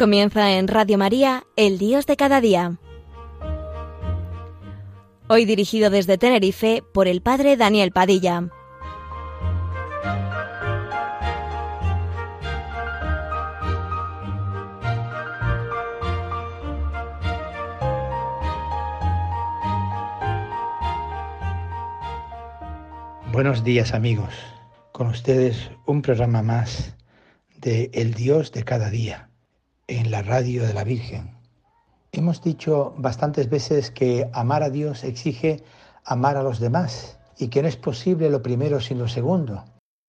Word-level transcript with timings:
Comienza 0.00 0.52
en 0.52 0.66
Radio 0.66 0.96
María, 0.96 1.44
El 1.56 1.76
Dios 1.76 2.06
de 2.06 2.16
cada 2.16 2.40
día. 2.40 2.78
Hoy 5.28 5.44
dirigido 5.44 5.90
desde 5.90 6.16
Tenerife 6.16 6.82
por 6.94 7.06
el 7.06 7.20
Padre 7.20 7.58
Daniel 7.58 7.92
Padilla. 7.92 8.48
Buenos 23.30 23.62
días 23.64 23.92
amigos, 23.92 24.32
con 24.92 25.08
ustedes 25.08 25.70
un 25.84 26.00
programa 26.00 26.40
más 26.40 26.96
de 27.58 27.90
El 27.92 28.14
Dios 28.14 28.50
de 28.52 28.64
cada 28.64 28.88
día 28.88 29.29
en 29.90 30.12
la 30.12 30.22
radio 30.22 30.64
de 30.64 30.72
la 30.72 30.84
Virgen. 30.84 31.36
Hemos 32.12 32.42
dicho 32.42 32.94
bastantes 32.96 33.50
veces 33.50 33.90
que 33.90 34.30
amar 34.32 34.62
a 34.62 34.70
Dios 34.70 35.02
exige 35.02 35.64
amar 36.04 36.36
a 36.36 36.44
los 36.44 36.60
demás 36.60 37.18
y 37.36 37.48
que 37.48 37.60
no 37.60 37.66
es 37.66 37.76
posible 37.76 38.30
lo 38.30 38.40
primero 38.40 38.80
sin 38.80 39.00
lo 39.00 39.08
segundo. 39.08 39.64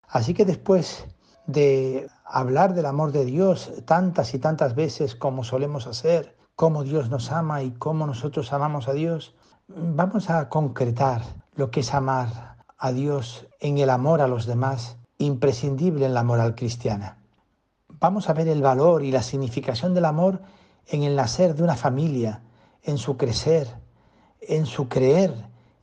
Así 0.08 0.36
que 0.36 0.46
después 0.46 1.06
de 1.48 2.08
hablar 2.26 2.76
del 2.76 2.86
amor 2.86 3.12
de 3.12 3.26
Dios 3.26 3.72
tantas 3.86 4.36
y 4.36 4.40
tantas 4.40 4.76
veces 4.76 5.16
como 5.16 5.44
solemos 5.44 5.88
hacer, 5.88 6.38
cómo 6.56 6.84
Dios 6.84 7.10
nos 7.10 7.32
ama 7.32 7.64
y 7.64 7.72
cómo 7.72 8.06
nosotros 8.06 8.54
amamos 8.54 8.88
a 8.88 8.94
Dios, 8.94 9.34
vamos 9.68 10.30
a 10.30 10.48
concretar 10.48 11.24
lo 11.56 11.72
que 11.72 11.80
es 11.80 11.94
amar 11.96 12.58
a 12.78 12.92
Dios 12.92 13.48
en 13.60 13.80
el 13.80 13.90
amor 13.90 14.22
a 14.22 14.28
los 14.28 14.46
demás, 14.46 14.98
imprescindible 15.18 16.06
en 16.06 16.14
la 16.14 16.24
moral 16.24 16.54
cristiana 16.54 17.21
vamos 18.02 18.30
a 18.30 18.34
ver 18.34 18.48
el 18.48 18.64
valor 18.64 19.04
y 19.04 19.12
la 19.12 19.22
significación 19.22 19.94
del 19.94 20.06
amor 20.06 20.42
en 20.88 21.04
el 21.04 21.16
nacer 21.16 21.56
de 21.56 21.64
una 21.64 21.76
familia, 21.76 22.42
en 22.84 22.98
su 22.98 23.16
crecer, 23.16 23.68
en 24.42 24.66
su 24.66 24.90
creer 24.90 25.34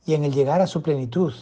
y 0.05 0.13
en 0.13 0.25
el 0.25 0.33
llegar 0.33 0.61
a 0.61 0.67
su 0.67 0.83
plenitud, 0.83 1.33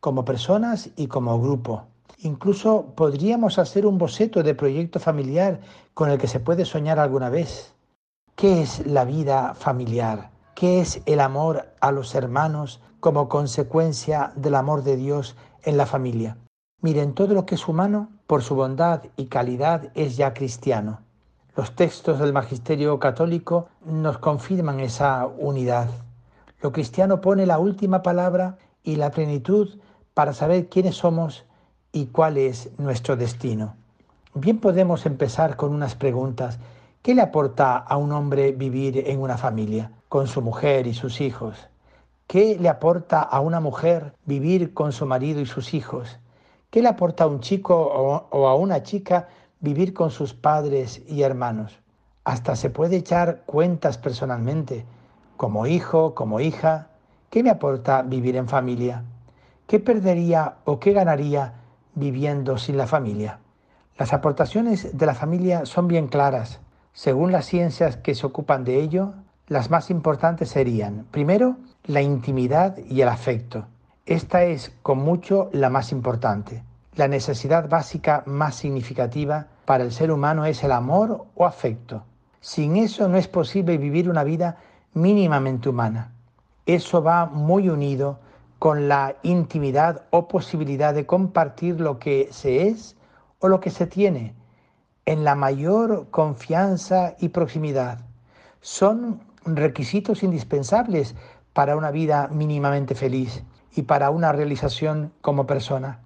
como 0.00 0.24
personas 0.24 0.90
y 0.96 1.06
como 1.06 1.40
grupo. 1.40 1.84
Incluso 2.18 2.92
podríamos 2.96 3.58
hacer 3.58 3.86
un 3.86 3.98
boceto 3.98 4.42
de 4.42 4.54
proyecto 4.54 4.98
familiar 4.98 5.60
con 5.94 6.10
el 6.10 6.18
que 6.18 6.26
se 6.26 6.40
puede 6.40 6.64
soñar 6.64 6.98
alguna 6.98 7.30
vez. 7.30 7.74
¿Qué 8.34 8.62
es 8.62 8.84
la 8.86 9.04
vida 9.04 9.54
familiar? 9.54 10.30
¿Qué 10.54 10.80
es 10.80 11.02
el 11.06 11.20
amor 11.20 11.72
a 11.80 11.92
los 11.92 12.14
hermanos 12.14 12.80
como 12.98 13.28
consecuencia 13.28 14.32
del 14.34 14.56
amor 14.56 14.82
de 14.82 14.96
Dios 14.96 15.36
en 15.62 15.76
la 15.76 15.86
familia? 15.86 16.36
Miren, 16.82 17.14
todo 17.14 17.32
lo 17.32 17.46
que 17.46 17.54
es 17.54 17.68
humano, 17.68 18.10
por 18.26 18.42
su 18.42 18.54
bondad 18.54 19.02
y 19.16 19.26
calidad, 19.26 19.90
es 19.94 20.16
ya 20.16 20.34
cristiano. 20.34 21.00
Los 21.56 21.74
textos 21.74 22.18
del 22.18 22.32
magisterio 22.32 22.98
católico 22.98 23.68
nos 23.84 24.18
confirman 24.18 24.80
esa 24.80 25.26
unidad. 25.26 25.88
Lo 26.60 26.72
cristiano 26.72 27.20
pone 27.20 27.46
la 27.46 27.58
última 27.58 28.02
palabra 28.02 28.58
y 28.82 28.96
la 28.96 29.10
plenitud 29.10 29.78
para 30.12 30.32
saber 30.32 30.68
quiénes 30.68 30.96
somos 30.96 31.44
y 31.92 32.06
cuál 32.06 32.36
es 32.36 32.70
nuestro 32.78 33.16
destino. 33.16 33.74
Bien 34.34 34.58
podemos 34.58 35.06
empezar 35.06 35.56
con 35.56 35.72
unas 35.72 35.94
preguntas. 35.94 36.58
¿Qué 37.00 37.14
le 37.14 37.22
aporta 37.22 37.76
a 37.76 37.96
un 37.96 38.12
hombre 38.12 38.52
vivir 38.52 39.04
en 39.06 39.20
una 39.20 39.38
familia, 39.38 39.92
con 40.08 40.26
su 40.26 40.42
mujer 40.42 40.86
y 40.86 40.94
sus 40.94 41.20
hijos? 41.20 41.56
¿Qué 42.26 42.58
le 42.60 42.68
aporta 42.68 43.22
a 43.22 43.40
una 43.40 43.60
mujer 43.60 44.12
vivir 44.24 44.74
con 44.74 44.92
su 44.92 45.06
marido 45.06 45.40
y 45.40 45.46
sus 45.46 45.72
hijos? 45.72 46.18
¿Qué 46.70 46.82
le 46.82 46.88
aporta 46.88 47.24
a 47.24 47.28
un 47.28 47.40
chico 47.40 47.76
o 47.76 48.48
a 48.48 48.54
una 48.54 48.82
chica 48.82 49.28
vivir 49.60 49.94
con 49.94 50.10
sus 50.10 50.34
padres 50.34 51.02
y 51.06 51.22
hermanos? 51.22 51.78
Hasta 52.24 52.56
se 52.56 52.70
puede 52.70 52.96
echar 52.96 53.42
cuentas 53.46 53.98
personalmente, 53.98 54.84
como 55.36 55.66
hijo, 55.66 56.14
como 56.14 56.40
hija. 56.40 56.88
¿Qué 57.30 57.42
me 57.42 57.50
aporta 57.50 58.02
vivir 58.02 58.36
en 58.36 58.48
familia? 58.48 59.04
¿Qué 59.66 59.78
perdería 59.78 60.56
o 60.64 60.80
qué 60.80 60.92
ganaría 60.92 61.54
viviendo 61.94 62.58
sin 62.58 62.76
la 62.76 62.86
familia? 62.86 63.38
Las 63.96 64.12
aportaciones 64.12 64.96
de 64.98 65.06
la 65.06 65.14
familia 65.14 65.66
son 65.66 65.88
bien 65.88 66.08
claras. 66.08 66.60
Según 66.92 67.30
las 67.30 67.46
ciencias 67.46 67.96
que 67.96 68.14
se 68.14 68.26
ocupan 68.26 68.64
de 68.64 68.80
ello, 68.80 69.14
las 69.46 69.70
más 69.70 69.90
importantes 69.90 70.48
serían, 70.48 71.06
primero, 71.10 71.56
la 71.84 72.02
intimidad 72.02 72.76
y 72.78 73.02
el 73.02 73.08
afecto. 73.08 73.66
Esta 74.06 74.44
es, 74.44 74.72
con 74.82 74.98
mucho, 74.98 75.50
la 75.52 75.68
más 75.68 75.90
importante. 75.90 76.62
La 76.94 77.08
necesidad 77.08 77.68
básica 77.68 78.22
más 78.24 78.54
significativa 78.54 79.48
para 79.64 79.82
el 79.82 79.90
ser 79.90 80.12
humano 80.12 80.46
es 80.46 80.62
el 80.62 80.70
amor 80.70 81.26
o 81.34 81.44
afecto. 81.44 82.04
Sin 82.40 82.76
eso 82.76 83.08
no 83.08 83.16
es 83.16 83.26
posible 83.26 83.78
vivir 83.78 84.08
una 84.08 84.22
vida 84.22 84.58
mínimamente 84.94 85.68
humana. 85.68 86.12
Eso 86.66 87.02
va 87.02 87.26
muy 87.26 87.68
unido 87.68 88.20
con 88.60 88.86
la 88.86 89.16
intimidad 89.24 90.02
o 90.10 90.28
posibilidad 90.28 90.94
de 90.94 91.04
compartir 91.04 91.80
lo 91.80 91.98
que 91.98 92.28
se 92.30 92.68
es 92.68 92.94
o 93.40 93.48
lo 93.48 93.58
que 93.58 93.70
se 93.70 93.88
tiene 93.88 94.34
en 95.04 95.24
la 95.24 95.34
mayor 95.34 96.10
confianza 96.12 97.16
y 97.18 97.30
proximidad. 97.30 97.98
Son 98.60 99.20
requisitos 99.44 100.22
indispensables 100.22 101.16
para 101.52 101.76
una 101.76 101.90
vida 101.90 102.28
mínimamente 102.28 102.94
feliz 102.94 103.42
y 103.76 103.82
para 103.82 104.10
una 104.10 104.32
realización 104.32 105.12
como 105.20 105.46
persona. 105.46 106.00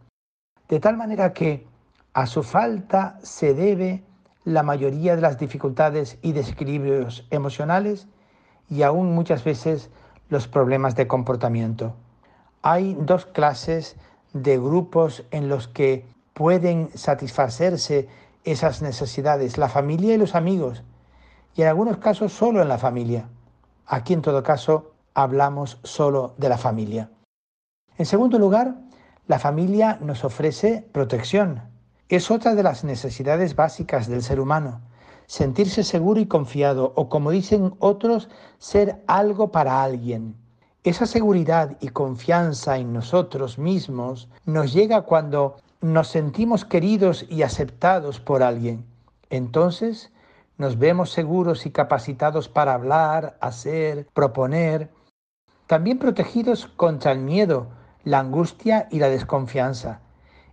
De 0.68 0.80
tal 0.80 0.96
manera 0.96 1.32
que 1.32 1.66
a 2.12 2.26
su 2.26 2.42
falta 2.42 3.18
se 3.22 3.54
debe 3.54 4.02
la 4.44 4.62
mayoría 4.62 5.14
de 5.14 5.22
las 5.22 5.38
dificultades 5.38 6.18
y 6.20 6.32
desequilibrios 6.32 7.26
emocionales 7.30 8.08
y 8.68 8.82
aún 8.82 9.14
muchas 9.14 9.44
veces 9.44 9.88
los 10.28 10.48
problemas 10.48 10.96
de 10.96 11.06
comportamiento. 11.06 11.94
Hay 12.62 12.96
dos 13.00 13.24
clases 13.24 13.96
de 14.32 14.58
grupos 14.58 15.24
en 15.30 15.48
los 15.48 15.68
que 15.68 16.04
pueden 16.34 16.90
satisfacerse 16.94 18.08
esas 18.44 18.82
necesidades, 18.82 19.58
la 19.58 19.68
familia 19.68 20.14
y 20.14 20.18
los 20.18 20.34
amigos, 20.34 20.82
y 21.54 21.62
en 21.62 21.68
algunos 21.68 21.98
casos 21.98 22.32
solo 22.32 22.62
en 22.62 22.68
la 22.68 22.78
familia. 22.78 23.28
Aquí 23.86 24.12
en 24.12 24.22
todo 24.22 24.42
caso 24.42 24.92
hablamos 25.14 25.78
solo 25.82 26.34
de 26.38 26.48
la 26.48 26.58
familia. 26.58 27.10
En 28.00 28.06
segundo 28.06 28.38
lugar, 28.38 28.76
la 29.26 29.38
familia 29.38 29.98
nos 30.00 30.24
ofrece 30.24 30.88
protección. 30.90 31.64
Es 32.08 32.30
otra 32.30 32.54
de 32.54 32.62
las 32.62 32.82
necesidades 32.82 33.54
básicas 33.54 34.08
del 34.08 34.22
ser 34.22 34.40
humano. 34.40 34.80
Sentirse 35.26 35.84
seguro 35.84 36.18
y 36.18 36.24
confiado, 36.24 36.94
o 36.96 37.10
como 37.10 37.30
dicen 37.30 37.74
otros, 37.78 38.30
ser 38.56 39.02
algo 39.06 39.52
para 39.52 39.82
alguien. 39.82 40.34
Esa 40.82 41.04
seguridad 41.04 41.76
y 41.82 41.88
confianza 41.88 42.78
en 42.78 42.94
nosotros 42.94 43.58
mismos 43.58 44.30
nos 44.46 44.72
llega 44.72 45.02
cuando 45.02 45.56
nos 45.82 46.08
sentimos 46.08 46.64
queridos 46.64 47.26
y 47.28 47.42
aceptados 47.42 48.18
por 48.18 48.42
alguien. 48.42 48.86
Entonces 49.28 50.10
nos 50.56 50.78
vemos 50.78 51.10
seguros 51.10 51.66
y 51.66 51.70
capacitados 51.70 52.48
para 52.48 52.72
hablar, 52.72 53.36
hacer, 53.42 54.08
proponer, 54.14 54.90
también 55.66 55.98
protegidos 55.98 56.66
contra 56.66 57.12
el 57.12 57.18
miedo, 57.18 57.68
la 58.04 58.20
angustia 58.20 58.88
y 58.90 58.98
la 58.98 59.08
desconfianza. 59.08 60.00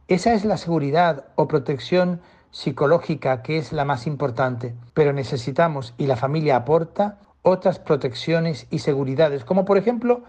Esa 0.07 0.33
es 0.33 0.45
la 0.45 0.57
seguridad 0.57 1.25
o 1.35 1.47
protección 1.47 2.21
psicológica 2.51 3.41
que 3.41 3.57
es 3.57 3.73
la 3.73 3.85
más 3.85 4.07
importante, 4.07 4.73
pero 4.94 5.13
necesitamos, 5.13 5.94
y 5.97 6.07
la 6.07 6.15
familia 6.15 6.55
aporta, 6.55 7.19
otras 7.41 7.79
protecciones 7.79 8.67
y 8.69 8.79
seguridades, 8.79 9.45
como 9.45 9.65
por 9.65 9.77
ejemplo 9.77 10.23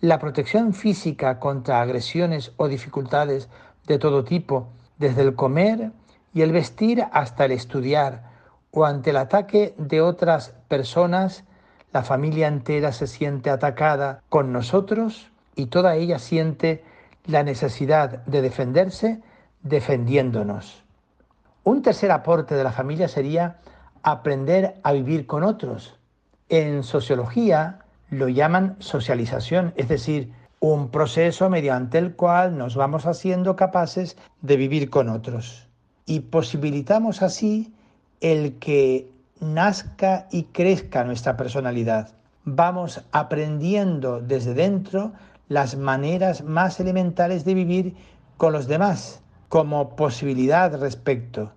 la 0.00 0.18
protección 0.18 0.72
física 0.72 1.38
contra 1.38 1.80
agresiones 1.80 2.52
o 2.56 2.68
dificultades 2.68 3.48
de 3.86 3.98
todo 3.98 4.24
tipo, 4.24 4.68
desde 4.98 5.22
el 5.22 5.34
comer 5.34 5.92
y 6.32 6.42
el 6.42 6.52
vestir 6.52 7.04
hasta 7.12 7.44
el 7.44 7.52
estudiar, 7.52 8.30
o 8.70 8.84
ante 8.84 9.10
el 9.10 9.16
ataque 9.16 9.74
de 9.78 10.00
otras 10.00 10.54
personas, 10.68 11.44
la 11.92 12.02
familia 12.02 12.48
entera 12.48 12.90
se 12.92 13.06
siente 13.06 13.50
atacada 13.50 14.20
con 14.28 14.52
nosotros 14.52 15.30
y 15.56 15.66
toda 15.66 15.96
ella 15.96 16.18
siente 16.18 16.84
la 17.26 17.42
necesidad 17.42 18.24
de 18.26 18.42
defenderse 18.42 19.20
defendiéndonos. 19.62 20.84
Un 21.64 21.82
tercer 21.82 22.10
aporte 22.10 22.54
de 22.54 22.64
la 22.64 22.72
familia 22.72 23.08
sería 23.08 23.58
aprender 24.02 24.74
a 24.82 24.92
vivir 24.92 25.26
con 25.26 25.42
otros. 25.42 25.98
En 26.50 26.82
sociología 26.82 27.80
lo 28.10 28.28
llaman 28.28 28.76
socialización, 28.78 29.72
es 29.76 29.88
decir, 29.88 30.30
un 30.60 30.88
proceso 30.90 31.50
mediante 31.50 31.98
el 31.98 32.14
cual 32.14 32.56
nos 32.56 32.76
vamos 32.76 33.06
haciendo 33.06 33.56
capaces 33.56 34.16
de 34.42 34.56
vivir 34.56 34.90
con 34.90 35.08
otros. 35.08 35.68
Y 36.06 36.20
posibilitamos 36.20 37.22
así 37.22 37.72
el 38.20 38.58
que 38.58 39.08
nazca 39.40 40.26
y 40.30 40.44
crezca 40.44 41.04
nuestra 41.04 41.36
personalidad. 41.36 42.12
Vamos 42.44 43.02
aprendiendo 43.12 44.20
desde 44.20 44.54
dentro 44.54 45.12
las 45.48 45.76
maneras 45.76 46.42
más 46.44 46.80
elementales 46.80 47.44
de 47.44 47.54
vivir 47.54 47.96
con 48.36 48.52
los 48.52 48.66
demás 48.66 49.22
como 49.48 49.94
posibilidad 49.96 50.76
respecto. 50.80 51.52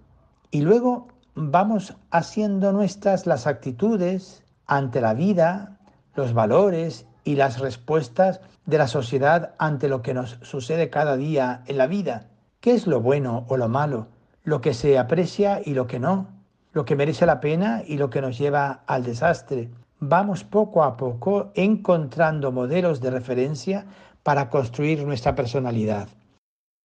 Y 0.51 0.61
luego 0.61 1.07
vamos 1.35 1.95
haciendo 2.11 2.71
nuestras 2.71 3.25
las 3.25 3.47
actitudes 3.47 4.43
ante 4.65 5.01
la 5.01 5.13
vida, 5.13 5.79
los 6.15 6.33
valores 6.33 7.05
y 7.23 7.35
las 7.35 7.59
respuestas 7.59 8.41
de 8.65 8.77
la 8.77 8.87
sociedad 8.87 9.53
ante 9.57 9.87
lo 9.87 10.01
que 10.01 10.13
nos 10.13 10.37
sucede 10.41 10.89
cada 10.89 11.17
día 11.17 11.63
en 11.67 11.77
la 11.77 11.87
vida. 11.87 12.27
¿Qué 12.59 12.71
es 12.73 12.87
lo 12.87 13.01
bueno 13.01 13.45
o 13.47 13.57
lo 13.57 13.69
malo? 13.69 14.07
Lo 14.43 14.61
que 14.61 14.73
se 14.73 14.97
aprecia 14.97 15.61
y 15.63 15.73
lo 15.73 15.87
que 15.87 15.99
no, 15.99 16.27
lo 16.73 16.85
que 16.85 16.95
merece 16.95 17.25
la 17.25 17.39
pena 17.39 17.83
y 17.85 17.97
lo 17.97 18.09
que 18.09 18.21
nos 18.21 18.37
lleva 18.37 18.83
al 18.87 19.03
desastre. 19.03 19.69
Vamos 19.99 20.43
poco 20.43 20.83
a 20.83 20.95
poco 20.95 21.51
encontrando 21.55 22.51
modelos 22.51 23.01
de 23.01 23.09
referencia 23.09 23.87
para 24.21 24.49
construir 24.51 25.03
nuestra 25.03 25.33
personalidad. 25.33 26.07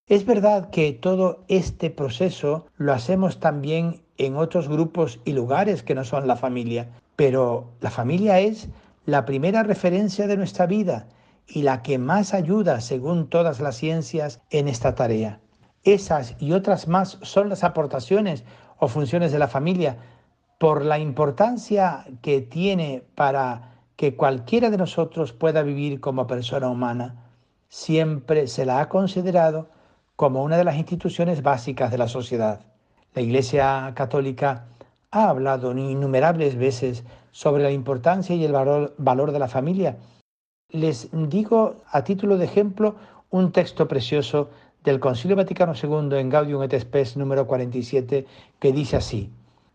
Es 0.09 0.25
verdad 0.25 0.71
que 0.71 0.95
todo 0.95 1.45
este 1.49 1.91
proceso 1.91 2.67
lo 2.77 2.95
hacemos 2.95 3.39
también 3.39 4.03
en 4.17 4.37
otros 4.37 4.67
grupos 4.67 5.21
y 5.27 5.33
lugares 5.33 5.83
que 5.83 5.95
no 5.95 6.05
son 6.05 6.27
la 6.27 6.37
familia, 6.37 6.89
pero 7.15 7.73
la 7.81 7.91
familia 7.91 8.41
es 8.41 8.69
la 9.05 9.27
primera 9.27 9.63
referencia 9.63 10.27
de 10.27 10.39
nuestra 10.39 10.65
vida 10.65 11.07
y 11.47 11.63
la 11.63 11.83
que 11.83 11.99
más 11.99 12.33
ayuda, 12.33 12.81
según 12.81 13.29
todas 13.29 13.61
las 13.61 13.77
ciencias, 13.77 14.41
en 14.49 14.69
esta 14.69 14.95
tarea. 14.95 15.39
Esas 15.85 16.35
y 16.39 16.53
otras 16.53 16.89
más 16.89 17.19
son 17.21 17.51
las 17.51 17.63
aportaciones 17.63 18.45
o 18.79 18.89
funciones 18.89 19.33
de 19.33 19.39
la 19.39 19.49
familia 19.49 19.99
por 20.63 20.85
la 20.85 21.01
importancia 21.01 22.05
que 22.21 22.41
tiene 22.41 23.03
para 23.17 23.73
que 23.97 24.15
cualquiera 24.15 24.71
de 24.71 24.77
nosotros 24.77 25.33
pueda 25.33 25.65
vivir 25.65 25.99
como 25.99 26.29
persona 26.29 26.69
humana. 26.69 27.17
Siempre 27.69 28.47
se 28.47 28.65
la 28.65 28.79
ha 28.79 28.89
considerado 28.89 29.71
como 30.15 30.45
una 30.45 30.57
de 30.57 30.63
las 30.63 30.77
instituciones 30.77 31.43
básicas 31.43 31.91
de 31.91 31.99
la 31.99 32.07
sociedad. 32.07 32.61
La 33.13 33.23
Iglesia 33.23 33.91
Católica 33.97 34.67
ha 35.11 35.31
hablado 35.31 35.73
innumerables 35.77 36.55
veces 36.55 37.03
sobre 37.33 37.65
la 37.65 37.73
importancia 37.73 38.37
y 38.37 38.45
el 38.45 38.53
valor, 38.53 39.33
de 39.33 39.39
la 39.41 39.49
familia. 39.49 39.97
Les 40.69 41.09
digo 41.13 41.83
a 41.91 42.05
título 42.05 42.39
de 42.39 42.45
ejemplo 42.45 42.95
un 43.31 43.51
texto 43.51 43.89
precioso 43.89 44.51
del 44.85 45.01
Concilio 45.01 45.35
Vaticano 45.35 45.73
II 45.75 46.17
en 46.21 46.31
Gaudium 46.31 46.63
et 46.63 46.79
Spes 46.79 47.17
número 47.17 47.49
47 47.49 48.27
que 48.61 48.71
dice 48.71 48.99
así: 48.99 49.29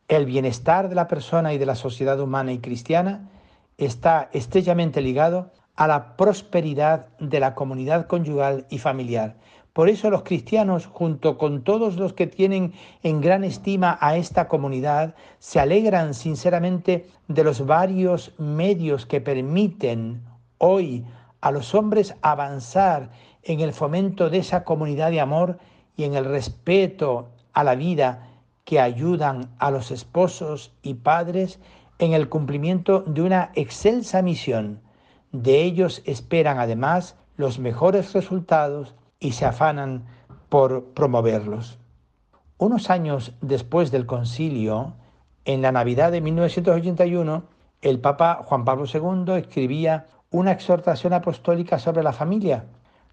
El 0.08 0.26
bienestar 0.26 0.88
de 0.88 0.96
la 0.96 1.10
persona 1.10 1.54
y 1.54 1.58
de 1.58 1.66
la 1.66 1.76
sociedad 1.76 2.18
humana 2.22 2.54
y 2.54 2.60
cristiana 2.60 3.30
está 3.78 4.30
estrechamente 4.32 5.02
ligado 5.02 5.52
a 5.76 5.86
la 5.86 6.16
prosperidad 6.16 7.10
de 7.20 7.42
la 7.42 7.56
comunidad 7.56 8.08
conyugal 8.08 8.66
y 8.70 8.78
familiar. 8.78 9.36
Por 9.74 9.90
eso 9.90 10.10
los 10.10 10.24
cristianos, 10.24 10.86
junto 10.86 11.38
con 11.38 11.62
todos 11.62 11.98
los 11.98 12.14
que 12.14 12.26
tienen 12.26 12.74
en 13.04 13.20
gran 13.20 13.44
estima 13.44 13.98
a 14.00 14.16
esta 14.16 14.48
comunidad, 14.48 15.14
se 15.40 15.60
alegran 15.60 16.14
sinceramente 16.14 17.06
de 17.28 17.44
los 17.44 17.66
varios 17.66 18.32
medios 18.40 19.06
que 19.06 19.20
permiten 19.20 20.24
hoy 20.58 21.06
a 21.42 21.52
los 21.52 21.76
hombres 21.76 22.16
avanzar 22.22 23.10
en 23.44 23.60
el 23.60 23.74
fomento 23.74 24.30
de 24.30 24.38
esa 24.38 24.64
comunidad 24.64 25.12
de 25.12 25.20
amor 25.20 25.60
y 25.98 26.06
en 26.06 26.16
el 26.16 26.24
respeto 26.24 27.28
a 27.52 27.66
la 27.66 27.76
vida 27.76 28.27
que 28.68 28.82
ayudan 28.82 29.50
a 29.60 29.72
los 29.72 29.92
esposos 29.92 30.74
y 30.82 30.96
padres 30.96 31.58
en 32.00 32.12
el 32.12 32.28
cumplimiento 32.28 33.00
de 33.08 33.22
una 33.22 33.50
excelsa 33.56 34.22
misión. 34.22 34.82
De 35.32 35.64
ellos 35.64 36.02
esperan 36.04 36.60
además 36.60 37.16
los 37.38 37.60
mejores 37.60 38.12
resultados 38.12 38.94
y 39.22 39.32
se 39.32 39.46
afanan 39.46 40.06
por 40.50 40.84
promoverlos. 40.88 41.80
Unos 42.58 42.90
años 42.90 43.32
después 43.40 43.90
del 43.90 44.06
concilio, 44.06 44.96
en 45.46 45.62
la 45.62 45.72
Navidad 45.72 46.12
de 46.12 46.20
1981, 46.20 47.44
el 47.82 48.02
Papa 48.02 48.42
Juan 48.44 48.66
Pablo 48.66 48.84
II 48.94 49.36
escribía 49.38 50.08
una 50.30 50.52
exhortación 50.52 51.14
apostólica 51.14 51.80
sobre 51.80 52.04
la 52.04 52.12
familia. 52.12 52.66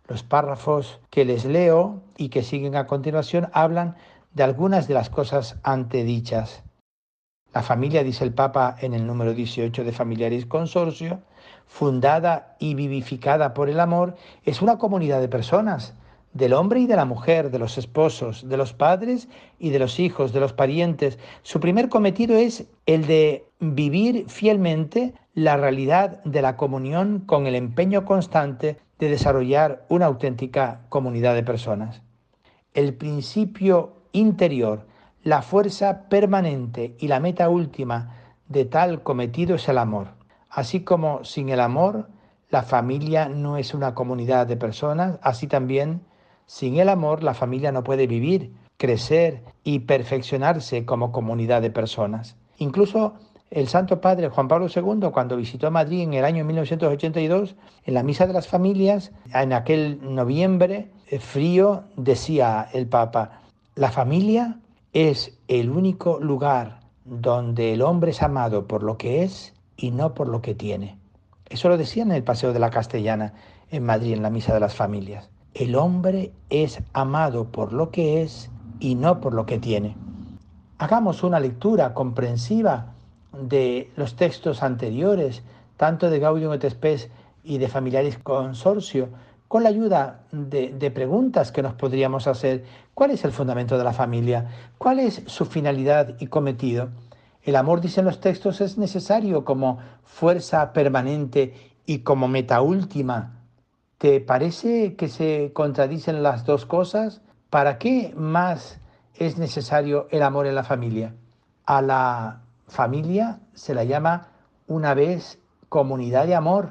Los 0.09 0.25
párrafos 0.25 0.99
que 1.11 1.25
les 1.25 1.45
leo 1.45 2.03
y 2.17 2.31
que 2.31 2.43
siguen 2.43 2.75
a 2.75 2.89
continuación 2.89 3.50
hablan 3.53 3.95
de 4.35 4.43
algunas 4.43 4.89
de 4.89 4.95
las 4.95 5.11
cosas 5.11 5.57
antedichas. 5.63 6.63
La 7.55 7.63
familia, 7.63 8.03
dice 8.03 8.25
el 8.25 8.35
Papa 8.35 8.77
en 8.81 8.95
el 8.95 9.07
número 9.07 9.33
18 9.33 9.85
de 9.85 9.93
Familiaris 9.93 10.45
Consorcio, 10.45 11.23
fundada 11.67 12.57
y 12.59 12.75
vivificada 12.75 13.55
por 13.55 13.71
el 13.71 13.79
amor, 13.79 14.17
es 14.45 14.61
una 14.61 14.77
comunidad 14.77 15.21
de 15.21 15.29
personas, 15.29 15.95
del 16.33 16.53
hombre 16.53 16.81
y 16.81 16.87
de 16.87 16.97
la 16.97 17.05
mujer, 17.05 17.53
de 17.53 17.61
los 17.61 17.79
esposos, 17.79 18.49
de 18.49 18.57
los 18.57 18.73
padres 18.73 19.29
y 19.61 19.71
de 19.71 19.79
los 19.79 20.01
hijos, 20.01 20.33
de 20.33 20.41
los 20.41 20.53
parientes. 20.53 21.21
Su 21.43 21.61
primer 21.61 21.89
cometido 21.89 22.37
es 22.37 22.67
el 22.87 23.07
de 23.07 23.49
vivir 23.61 24.29
fielmente 24.29 25.15
la 25.33 25.57
realidad 25.57 26.23
de 26.25 26.43
la 26.43 26.57
comunión 26.57 27.21
con 27.21 27.47
el 27.47 27.55
empeño 27.55 28.05
constante 28.05 28.79
de 28.99 29.09
desarrollar 29.09 29.87
una 29.89 30.07
auténtica 30.07 30.81
comunidad 30.89 31.37
de 31.37 31.45
personas. 31.45 32.03
El 32.73 32.95
principio 32.95 34.04
interior, 34.14 34.87
la 35.22 35.43
fuerza 35.43 36.08
permanente 36.08 36.96
y 36.99 37.08
la 37.08 37.20
meta 37.20 37.50
última 37.50 38.16
de 38.49 38.64
tal 38.64 39.02
cometido 39.02 39.56
es 39.56 39.69
el 39.69 39.78
amor. 39.78 40.08
Así 40.49 40.81
como 40.81 41.25
sin 41.25 41.50
el 41.50 41.61
amor 41.61 42.08
la 42.50 42.62
familia 42.62 43.28
no 43.28 43.56
es 43.56 43.75
una 43.75 43.94
comunidad 43.94 44.46
de 44.46 44.56
personas, 44.56 45.19
así 45.22 45.46
también 45.46 46.02
sin 46.46 46.78
el 46.78 46.88
amor 46.88 47.22
la 47.22 47.34
familia 47.34 47.72
no 47.72 47.82
puede 47.82 48.06
vivir, 48.06 48.52
crecer 48.76 49.43
y 49.64 49.81
perfeccionarse 49.81 50.84
como 50.84 51.11
comunidad 51.11 51.62
de 51.62 51.70
personas. 51.70 52.37
Incluso 52.58 53.14
el 53.50 53.69
Santo 53.69 54.00
Padre 54.00 54.28
Juan 54.28 54.49
Pablo 54.49 54.66
II, 54.69 55.11
cuando 55.12 55.37
visitó 55.37 55.70
Madrid 55.70 56.02
en 56.02 56.14
el 56.14 56.25
año 56.25 56.44
1982, 56.44 57.56
en 57.84 57.94
la 57.94 58.02
Misa 58.02 58.26
de 58.26 58.32
las 58.32 58.46
Familias, 58.46 59.12
en 59.32 59.52
aquel 59.52 59.99
noviembre 60.14 60.90
eh, 61.08 61.19
frío, 61.19 61.84
decía 61.96 62.69
el 62.72 62.87
Papa, 62.87 63.40
la 63.76 63.90
familia 63.90 64.61
es 64.93 65.37
el 65.49 65.71
único 65.71 66.21
lugar 66.21 66.81
donde 67.04 67.73
el 67.73 67.83
hombre 67.83 68.12
es 68.12 68.23
amado 68.23 68.69
por 68.69 68.85
lo 68.85 68.97
que 68.97 69.25
es 69.25 69.52
y 69.76 69.90
no 69.90 70.14
por 70.14 70.28
lo 70.28 70.40
que 70.43 70.54
tiene. 70.54 70.97
Eso 71.47 71.69
lo 71.69 71.76
decía 71.76 72.04
en 72.04 72.12
el 72.12 72.23
Paseo 72.23 72.52
de 72.52 72.61
la 72.61 72.71
Castellana, 72.71 73.35
en 73.71 73.85
Madrid, 73.85 74.12
en 74.12 74.23
la 74.23 74.31
Misa 74.31 74.54
de 74.54 74.61
las 74.61 74.76
Familias. 74.76 75.28
El 75.54 75.75
hombre 75.75 76.33
es 76.50 76.83
amado 76.93 77.47
por 77.50 77.73
lo 77.73 77.90
que 77.90 78.23
es 78.23 78.49
y 78.78 78.95
no 78.95 79.21
por 79.21 79.35
lo 79.35 79.45
que 79.45 79.59
tiene. 79.59 79.97
Hagamos 80.78 81.25
una 81.25 81.40
lectura 81.40 81.95
comprensiva 81.95 82.95
de 83.33 83.90
los 83.97 84.14
textos 84.14 84.62
anteriores, 84.62 85.43
tanto 85.76 86.11
de 86.11 86.21
Gaudium 86.21 86.52
et 86.52 86.71
Spes 86.71 87.11
y 87.43 87.59
de 87.59 87.69
Familiaris 87.69 88.19
Consorcio, 88.19 89.09
con 89.54 89.62
la 89.62 89.68
ayuda 89.68 90.25
de, 90.32 90.70
de, 90.70 90.90
preguntas 90.90 91.52
que 91.52 91.62
nos 91.62 91.75
podríamos 91.75 92.26
hacer. 92.26 92.64
¿Cuál 92.92 93.12
es 93.12 93.25
el 93.25 93.30
fundamento 93.30 93.78
de 93.78 93.84
la 93.84 93.92
familia? 93.92 94.49
¿Cuál 94.78 94.99
es 94.99 95.23
su 95.26 95.44
finalidad 95.44 96.16
y 96.18 96.26
cometido? 96.26 96.88
El 97.40 97.54
amor, 97.54 97.80
dicen 97.80 98.04
los 98.04 98.18
textos, 98.18 98.61
es 98.61 98.78
necesario 98.78 99.44
como 99.44 99.78
fuerza 100.02 100.73
permanente 100.73 101.54
y 101.87 102.00
como 102.00 102.26
meta 102.26 102.62
última. 102.62 103.44
¿Te 103.99 104.20
parece 104.20 104.96
que 104.96 105.06
se 105.06 105.52
contradicen 105.52 106.25
las 106.25 106.44
dos 106.44 106.66
cosas? 106.66 107.20
¿Para 107.49 107.78
qué 107.78 108.12
más 108.16 108.80
es 109.14 109.38
necesario 109.38 110.08
el 110.11 110.25
amor 110.25 110.49
en 110.49 110.56
la 110.56 110.64
familia? 110.64 111.14
A 111.64 111.80
la 111.80 112.40
familia 112.66 113.38
se 113.52 113.73
la 113.73 113.84
llama 113.84 114.30
una 114.66 114.94
vez 114.94 115.38
comunidad 115.68 116.26
de 116.26 116.34
amor 116.34 116.70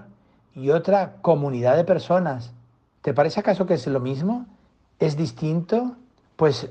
y 0.53 0.71
otra 0.71 1.21
comunidad 1.21 1.77
de 1.77 1.85
personas. 1.85 2.53
¿Te 3.03 3.13
parece 3.13 3.41
acaso 3.41 3.65
que 3.65 3.73
es 3.73 3.85
lo 3.85 3.99
mismo? 3.99 4.45
¿Es 4.97 5.17
distinto? 5.17 5.97
Pues 6.37 6.69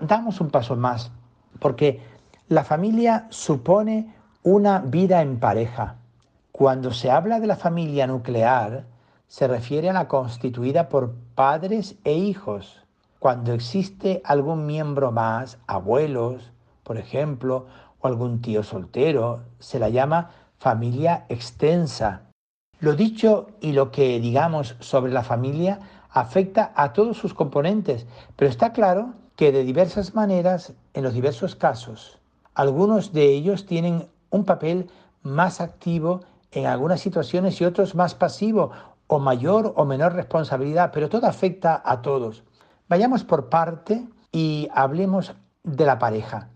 damos 0.00 0.40
un 0.40 0.50
paso 0.50 0.74
más, 0.74 1.12
porque 1.60 2.02
la 2.48 2.64
familia 2.64 3.28
supone 3.30 4.12
una 4.42 4.80
vida 4.80 5.22
en 5.22 5.38
pareja. 5.38 5.94
Cuando 6.50 6.92
se 6.92 7.12
habla 7.12 7.38
de 7.38 7.46
la 7.46 7.54
familia 7.54 8.08
nuclear, 8.08 8.84
se 9.28 9.46
refiere 9.46 9.88
a 9.90 9.92
la 9.92 10.08
constituida 10.08 10.88
por 10.88 11.14
padres 11.36 11.94
e 12.02 12.14
hijos. 12.14 12.82
Cuando 13.20 13.52
existe 13.52 14.22
algún 14.24 14.66
miembro 14.66 15.12
más, 15.12 15.58
abuelos, 15.68 16.50
por 16.82 16.98
ejemplo, 16.98 17.66
o 18.00 18.08
algún 18.08 18.42
tío 18.42 18.64
soltero, 18.64 19.44
se 19.60 19.78
la 19.78 19.88
llama 19.88 20.30
familia 20.58 21.26
extensa. 21.28 22.22
Lo 22.84 22.92
dicho 22.92 23.46
y 23.62 23.72
lo 23.72 23.90
que 23.90 24.20
digamos 24.20 24.76
sobre 24.80 25.10
la 25.10 25.22
familia 25.22 25.80
afecta 26.10 26.70
a 26.76 26.92
todos 26.92 27.16
sus 27.16 27.32
componentes, 27.32 28.06
pero 28.36 28.50
está 28.50 28.74
claro 28.74 29.14
que 29.36 29.52
de 29.52 29.64
diversas 29.64 30.14
maneras, 30.14 30.74
en 30.92 31.02
los 31.02 31.14
diversos 31.14 31.56
casos, 31.56 32.20
algunos 32.52 33.14
de 33.14 33.24
ellos 33.24 33.64
tienen 33.64 34.10
un 34.28 34.44
papel 34.44 34.90
más 35.22 35.62
activo 35.62 36.20
en 36.50 36.66
algunas 36.66 37.00
situaciones 37.00 37.58
y 37.58 37.64
otros 37.64 37.94
más 37.94 38.14
pasivo 38.14 38.72
o 39.06 39.18
mayor 39.18 39.72
o 39.76 39.86
menor 39.86 40.12
responsabilidad, 40.12 40.90
pero 40.92 41.08
todo 41.08 41.26
afecta 41.26 41.80
a 41.86 42.02
todos. 42.02 42.44
Vayamos 42.86 43.24
por 43.24 43.48
parte 43.48 44.06
y 44.30 44.68
hablemos 44.74 45.34
de 45.62 45.86
la 45.86 45.98
pareja. 45.98 46.50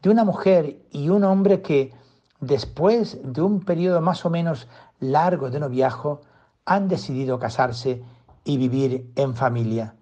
de 0.00 0.08
una 0.08 0.24
mujer 0.24 0.86
y 0.90 1.10
un 1.10 1.24
hombre 1.24 1.60
que 1.60 1.92
después 2.40 3.18
de 3.22 3.42
un 3.42 3.60
periodo 3.60 4.00
más 4.00 4.24
o 4.24 4.30
menos 4.30 4.66
largo 5.00 5.50
de 5.50 5.60
noviajo 5.60 6.20
han 6.64 6.88
decidido 6.88 7.38
casarse 7.38 8.02
y 8.44 8.56
vivir 8.56 9.10
en 9.16 9.34
familia. 9.34 9.94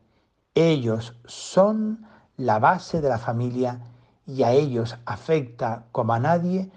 Ellos 0.54 1.14
son 1.24 2.06
la 2.36 2.58
base 2.58 3.00
de 3.00 3.08
la 3.08 3.18
familia 3.18 3.80
y 4.26 4.42
a 4.42 4.52
ellos 4.52 4.96
afecta 5.06 5.86
como 5.92 6.12
a 6.12 6.18
nadie 6.18 6.70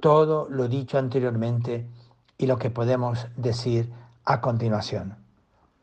todo 0.00 0.48
lo 0.50 0.68
dicho 0.68 0.98
anteriormente 0.98 1.86
y 2.38 2.46
lo 2.46 2.58
que 2.58 2.70
podemos 2.70 3.26
decir 3.36 3.92
a 4.24 4.40
continuación. 4.40 5.16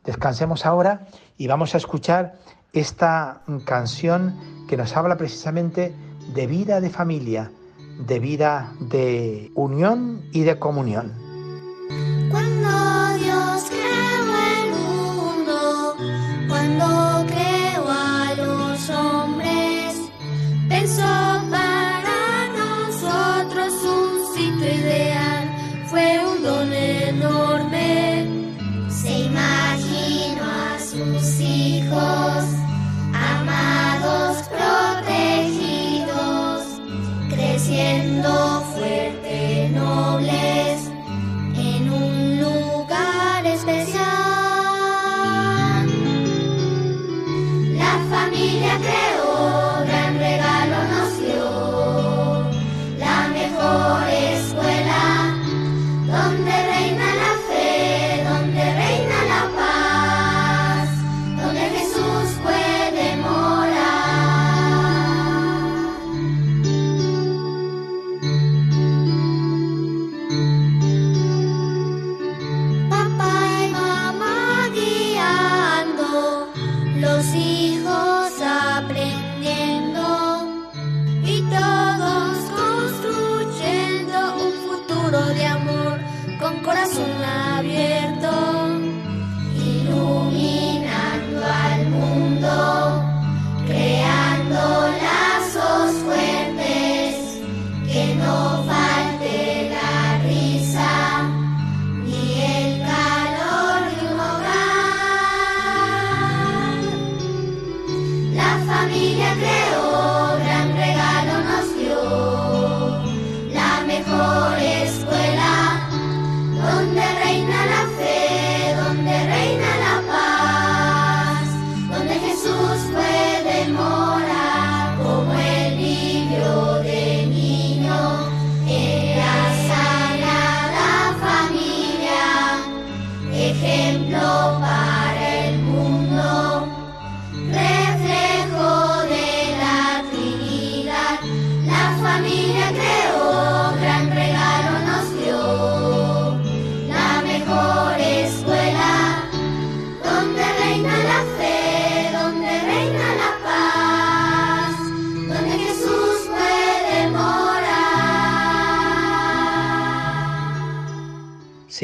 Descansemos 0.04 0.66
ahora 0.66 1.08
y 1.38 1.48
vamos 1.48 1.74
a 1.74 1.78
escuchar 1.78 2.36
esta 2.74 3.42
canción 3.66 4.36
que 4.68 4.78
nos 4.78 4.96
habla 4.98 5.18
precisamente 5.18 5.96
de 6.34 6.48
vida 6.48 6.82
de 6.82 6.90
familia, 6.90 7.52
de 8.06 8.20
vida 8.20 8.74
de 8.80 9.52
unión 9.56 10.22
y 10.32 10.42
de 10.42 10.60
comunión. 10.60 11.23
Cuando 16.78 17.13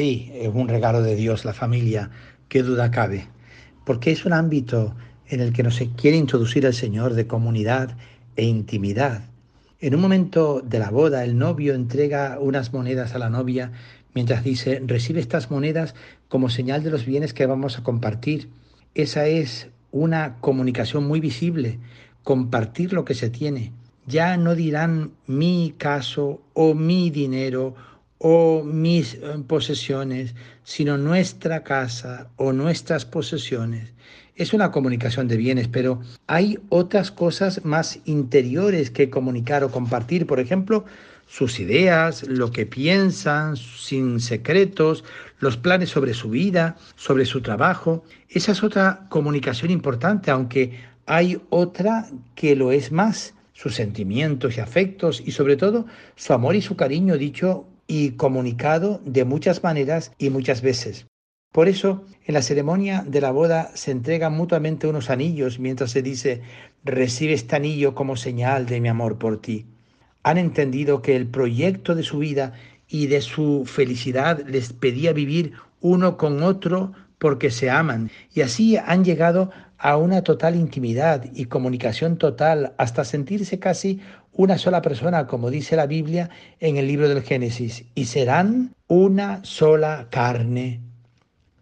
Sí, 0.00 0.32
es 0.32 0.48
un 0.48 0.66
regalo 0.66 1.02
de 1.02 1.14
Dios 1.14 1.44
la 1.44 1.52
familia, 1.52 2.08
qué 2.48 2.62
duda 2.62 2.90
cabe, 2.90 3.26
porque 3.84 4.10
es 4.10 4.24
un 4.24 4.32
ámbito 4.32 4.96
en 5.26 5.40
el 5.40 5.52
que 5.52 5.62
nos 5.62 5.78
quiere 5.98 6.16
introducir 6.16 6.64
el 6.64 6.72
Señor 6.72 7.12
de 7.12 7.26
comunidad 7.26 7.98
e 8.34 8.44
intimidad. 8.44 9.24
En 9.78 9.94
un 9.94 10.00
momento 10.00 10.62
de 10.64 10.78
la 10.78 10.88
boda, 10.88 11.22
el 11.22 11.36
novio 11.36 11.74
entrega 11.74 12.38
unas 12.40 12.72
monedas 12.72 13.14
a 13.14 13.18
la 13.18 13.28
novia 13.28 13.72
mientras 14.14 14.42
dice, 14.42 14.80
recibe 14.86 15.20
estas 15.20 15.50
monedas 15.50 15.94
como 16.28 16.48
señal 16.48 16.82
de 16.82 16.92
los 16.92 17.04
bienes 17.04 17.34
que 17.34 17.44
vamos 17.44 17.76
a 17.76 17.82
compartir. 17.82 18.48
Esa 18.94 19.26
es 19.26 19.68
una 19.90 20.38
comunicación 20.40 21.06
muy 21.06 21.20
visible, 21.20 21.78
compartir 22.24 22.94
lo 22.94 23.04
que 23.04 23.12
se 23.12 23.28
tiene. 23.28 23.74
Ya 24.06 24.38
no 24.38 24.54
dirán 24.54 25.10
mi 25.26 25.74
caso 25.76 26.40
o 26.54 26.72
mi 26.72 27.10
dinero 27.10 27.74
o 28.22 28.62
mis 28.62 29.14
eh, 29.14 29.18
posesiones, 29.46 30.34
sino 30.62 30.98
nuestra 30.98 31.64
casa 31.64 32.28
o 32.36 32.52
nuestras 32.52 33.06
posesiones. 33.06 33.94
Es 34.36 34.52
una 34.52 34.70
comunicación 34.70 35.26
de 35.26 35.38
bienes, 35.38 35.68
pero 35.68 36.00
hay 36.26 36.58
otras 36.68 37.10
cosas 37.10 37.64
más 37.64 37.98
interiores 38.04 38.90
que 38.90 39.08
comunicar 39.08 39.64
o 39.64 39.70
compartir. 39.70 40.26
Por 40.26 40.38
ejemplo, 40.38 40.84
sus 41.26 41.60
ideas, 41.60 42.26
lo 42.28 42.50
que 42.50 42.66
piensan, 42.66 43.56
sin 43.56 44.20
secretos, 44.20 45.02
los 45.38 45.56
planes 45.56 45.88
sobre 45.88 46.12
su 46.12 46.28
vida, 46.28 46.76
sobre 46.96 47.24
su 47.24 47.40
trabajo. 47.40 48.04
Esa 48.28 48.52
es 48.52 48.62
otra 48.62 49.06
comunicación 49.08 49.70
importante, 49.70 50.30
aunque 50.30 50.78
hay 51.06 51.40
otra 51.48 52.06
que 52.34 52.54
lo 52.54 52.70
es 52.70 52.92
más, 52.92 53.34
sus 53.54 53.74
sentimientos 53.74 54.56
y 54.56 54.60
afectos 54.60 55.22
y 55.24 55.32
sobre 55.32 55.56
todo 55.56 55.86
su 56.16 56.32
amor 56.32 56.56
y 56.56 56.62
su 56.62 56.76
cariño 56.76 57.18
dicho 57.18 57.66
y 57.90 58.12
comunicado 58.12 59.00
de 59.04 59.24
muchas 59.24 59.64
maneras 59.64 60.12
y 60.16 60.30
muchas 60.30 60.62
veces. 60.62 61.08
Por 61.52 61.66
eso, 61.66 62.04
en 62.24 62.34
la 62.34 62.42
ceremonia 62.42 63.04
de 63.04 63.20
la 63.20 63.32
boda 63.32 63.72
se 63.74 63.90
entregan 63.90 64.32
mutuamente 64.32 64.86
unos 64.86 65.10
anillos 65.10 65.58
mientras 65.58 65.90
se 65.90 66.00
dice, 66.00 66.40
recibe 66.84 67.32
este 67.32 67.56
anillo 67.56 67.96
como 67.96 68.14
señal 68.14 68.66
de 68.66 68.80
mi 68.80 68.88
amor 68.88 69.18
por 69.18 69.40
ti. 69.40 69.66
Han 70.22 70.38
entendido 70.38 71.02
que 71.02 71.16
el 71.16 71.26
proyecto 71.26 71.96
de 71.96 72.04
su 72.04 72.18
vida 72.18 72.52
y 72.86 73.08
de 73.08 73.22
su 73.22 73.64
felicidad 73.66 74.46
les 74.46 74.72
pedía 74.72 75.12
vivir 75.12 75.54
uno 75.80 76.16
con 76.16 76.44
otro 76.44 76.92
porque 77.18 77.50
se 77.50 77.70
aman 77.70 78.12
y 78.32 78.42
así 78.42 78.76
han 78.76 79.04
llegado 79.04 79.50
a 79.78 79.96
una 79.96 80.22
total 80.22 80.54
intimidad 80.54 81.24
y 81.34 81.46
comunicación 81.46 82.18
total 82.18 82.72
hasta 82.78 83.04
sentirse 83.04 83.58
casi 83.58 84.00
una 84.40 84.56
sola 84.56 84.80
persona, 84.80 85.26
como 85.26 85.50
dice 85.50 85.76
la 85.76 85.86
Biblia 85.86 86.30
en 86.60 86.78
el 86.78 86.86
libro 86.86 87.10
del 87.10 87.22
Génesis, 87.22 87.84
y 87.94 88.06
serán 88.06 88.74
una 88.88 89.44
sola 89.44 90.06
carne. 90.08 90.80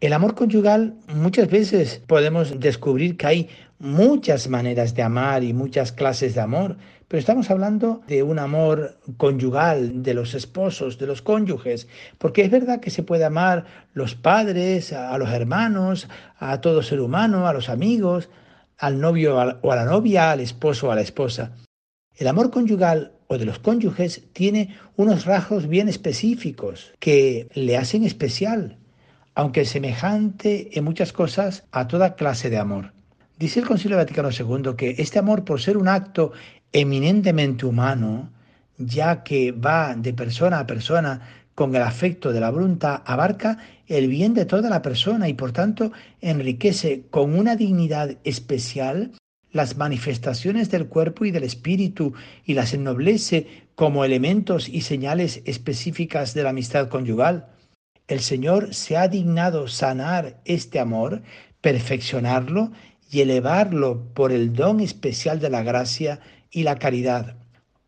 El 0.01 0.13
amor 0.13 0.37
conyugal 0.37 0.95
muchas 1.13 1.51
veces 1.51 2.01
podemos 2.07 2.61
descubrir 2.61 3.17
que 3.17 3.27
hay 3.27 3.49
muchas 3.81 4.49
maneras 4.49 4.95
de 4.95 5.03
amar 5.03 5.43
y 5.43 5.53
muchas 5.53 5.91
clases 5.91 6.37
de 6.37 6.41
amor, 6.41 6.77
pero 7.09 7.19
estamos 7.19 7.51
hablando 7.51 8.01
de 8.07 8.23
un 8.23 8.39
amor 8.39 8.97
conyugal, 9.17 10.05
de 10.05 10.15
los 10.15 10.35
esposos, 10.35 10.99
de 10.99 11.09
los 11.09 11.21
cónyuges, 11.21 11.89
porque 12.19 12.43
es 12.43 12.51
verdad 12.53 12.79
que 12.79 12.91
se 12.91 13.03
puede 13.03 13.25
amar 13.25 13.65
los 13.93 14.15
padres, 14.15 14.93
a 14.93 15.19
los 15.19 15.31
hermanos, 15.31 16.07
a 16.39 16.61
todo 16.61 16.85
ser 16.85 17.01
humano, 17.01 17.49
a 17.49 17.53
los 17.53 17.71
amigos, 17.71 18.29
al 18.79 19.01
novio 19.01 19.35
o 19.63 19.73
a 19.73 19.77
la 19.77 19.85
novia, 19.85 20.31
al 20.31 20.39
esposo 20.39 20.87
o 20.87 20.91
a 20.93 20.95
la 20.95 21.01
esposa. 21.01 21.57
El 22.19 22.27
amor 22.27 22.51
conyugal 22.51 23.13
o 23.29 23.39
de 23.39 23.45
los 23.45 23.61
cónyuges 23.61 24.25
tiene 24.33 24.75
unos 24.97 25.25
rasgos 25.25 25.69
bien 25.69 25.89
específicos 25.89 26.93
que 26.99 27.47
le 27.55 27.77
hacen 27.77 28.03
especial, 28.03 28.77
aunque 29.37 29.65
semejante 29.65 30.77
en 30.77 30.83
muchas 30.83 31.13
cosas 31.13 31.63
a 31.71 31.87
toda 31.87 32.17
clase 32.17 32.51
de 32.51 32.59
amor. 32.59 32.93
Dice 33.39 33.61
el 33.61 33.69
Concilio 33.69 33.97
Vaticano 33.97 34.31
II 34.33 34.75
que 34.77 34.97
este 34.99 35.21
amor, 35.21 35.45
por 35.45 35.61
ser 35.61 35.77
un 35.77 35.87
acto 35.87 36.33
eminentemente 36.73 37.67
humano, 37.67 38.33
ya 38.79 39.23
que 39.23 39.53
va 39.53 39.95
de 39.95 40.13
persona 40.13 40.59
a 40.59 40.67
persona 40.67 41.21
con 41.55 41.73
el 41.77 41.83
afecto 41.83 42.33
de 42.33 42.41
la 42.41 42.51
voluntad, 42.51 43.01
abarca 43.05 43.59
el 43.87 44.09
bien 44.09 44.35
de 44.35 44.45
toda 44.45 44.69
la 44.69 44.83
persona 44.83 45.29
y 45.29 45.35
por 45.35 45.53
tanto 45.53 45.93
enriquece 46.21 47.05
con 47.11 47.39
una 47.39 47.55
dignidad 47.55 48.17
especial 48.25 49.13
las 49.53 49.77
manifestaciones 49.77 50.71
del 50.71 50.89
cuerpo 50.89 51.25
y 51.25 51.31
del 51.31 51.45
espíritu 51.45 52.13
y 52.45 52.55
las 52.55 52.75
ennoblece 52.75 53.47
como 53.75 54.05
elementos 54.05 54.69
y 54.69 54.83
señales 54.83 55.43
específicas 55.47 56.35
de 56.35 56.43
la 56.43 56.51
amistad 56.51 56.89
conyugal. 56.89 57.47
El 58.07 58.21
Señor 58.21 58.75
se 58.75 58.97
ha 58.97 59.09
dignado 59.09 59.69
sanar 59.69 60.41
este 60.45 60.81
amor, 60.81 61.23
perfeccionarlo 61.61 62.73
y 63.11 63.21
elevarlo 63.21 64.13
por 64.15 64.33
el 64.33 64.53
don 64.53 64.81
especial 64.81 65.41
de 65.41 65.51
la 65.51 65.63
gracia 65.63 66.21
y 66.51 66.63
la 66.63 66.79
caridad. 66.79 67.37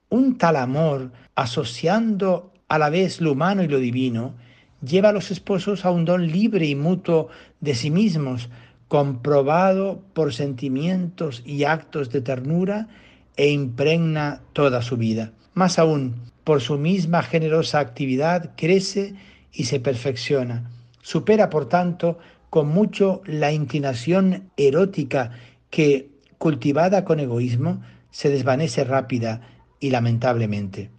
Un 0.09 0.38
tal 0.38 0.57
amor, 0.57 1.12
asociando 1.35 2.52
a 2.69 2.79
la 2.79 2.90
vez 2.90 3.21
lo 3.21 3.33
humano 3.33 3.62
y 3.62 3.69
lo 3.69 3.79
divino, 3.79 4.35
lleva 4.83 5.11
a 5.11 5.12
los 5.12 5.31
esposos 5.31 5.85
a 5.85 5.90
un 5.90 6.05
don 6.05 6.26
libre 6.26 6.67
y 6.67 6.75
mutuo 6.75 7.29
de 7.61 7.75
sí 7.75 7.90
mismos, 7.90 8.49
comprobado 8.90 10.02
por 10.14 10.35
sentimientos 10.35 11.44
y 11.47 11.62
actos 11.62 12.11
de 12.11 12.23
ternura 12.23 12.88
e 13.37 13.49
impregna 13.52 14.42
toda 14.52 14.82
su 14.82 14.97
vida. 14.97 15.30
Más 15.54 15.78
aún, 15.78 16.16
por 16.42 16.61
su 16.61 16.76
misma 16.76 17.23
generosa 17.23 17.78
actividad 17.78 18.50
crece 18.56 19.14
y 19.52 19.66
se 19.66 19.78
perfecciona. 19.78 20.73
Supera, 21.02 21.50
por 21.50 21.68
tanto, 21.68 22.18
con 22.50 22.66
mucho 22.66 23.23
la 23.26 23.52
inclinación 23.52 24.50
erótica 24.56 25.38
que, 25.70 26.11
cultivada 26.38 27.04
con 27.04 27.20
egoísmo, 27.20 27.82
se 28.11 28.28
desvanece 28.28 28.82
rápida 28.82 29.42
y 29.78 29.90
lamentablemente. 29.90 30.90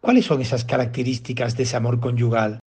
¿Cuáles 0.00 0.26
son 0.26 0.42
esas 0.42 0.64
características 0.64 1.56
de 1.56 1.64
ese 1.64 1.76
amor 1.76 1.98
conyugal? 1.98 2.60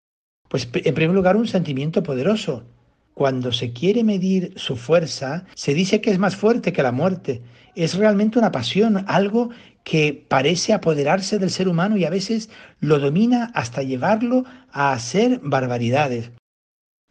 Pues 0.50 0.68
en 0.74 0.94
primer 0.94 1.16
lugar 1.16 1.38
un 1.38 1.48
sentimiento 1.48 2.04
poderoso, 2.04 2.66
cuando 3.16 3.54
se 3.54 3.72
quiere 3.72 4.04
medir 4.04 4.54
su 4.58 4.76
fuerza, 4.76 5.46
se 5.56 5.74
dice 5.74 6.02
que 6.02 6.12
es 6.12 6.20
más 6.20 6.36
fuerte 6.36 6.74
que 6.74 6.84
la 6.84 6.92
muerte. 6.92 7.42
Es 7.74 7.96
realmente 7.96 8.38
una 8.38 8.52
pasión, 8.52 9.06
algo 9.08 9.50
que 9.86 10.26
parece 10.28 10.74
apoderarse 10.74 11.40
del 11.40 11.50
ser 11.50 11.70
humano 11.70 11.96
y 11.96 12.04
a 12.04 12.10
veces 12.10 12.50
lo 12.82 13.00
domina 13.00 13.52
hasta 13.56 13.84
llevarlo 13.84 14.44
a 14.70 14.92
hacer 14.92 15.40
barbaridades. 15.42 16.32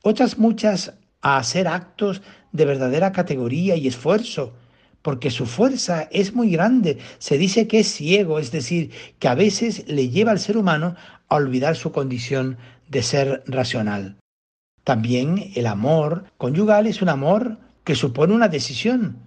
Otras 0.02 0.37
muchas 0.37 0.92
a 1.23 1.38
hacer 1.38 1.66
actos 1.66 2.20
de 2.52 2.66
verdadera 2.66 3.12
categoría 3.12 3.75
y 3.76 3.88
esfuerzo, 3.88 4.52
porque 5.00 5.30
su 5.30 5.46
fuerza 5.46 6.06
es 6.12 6.34
muy 6.34 6.50
grande. 6.50 6.99
Se 7.18 7.38
dice 7.38 7.66
que 7.66 7.81
es 7.81 7.88
ciego, 7.88 8.38
es 8.38 8.52
decir, 8.52 8.90
que 9.18 9.29
a 9.29 9.35
veces 9.35 9.88
le 9.88 10.11
lleva 10.11 10.33
al 10.33 10.38
ser 10.38 10.59
humano 10.59 10.96
a 11.29 11.37
olvidar 11.37 11.76
su 11.76 11.92
condición 11.92 12.59
de 12.90 13.02
ser 13.02 13.42
racional. 13.46 14.18
También 14.85 15.51
el 15.55 15.66
amor 15.66 16.25
conyugal 16.37 16.87
es 16.87 17.01
un 17.01 17.09
amor 17.09 17.59
que 17.85 17.94
supone 17.94 18.35
una 18.35 18.49
decisión. 18.49 19.18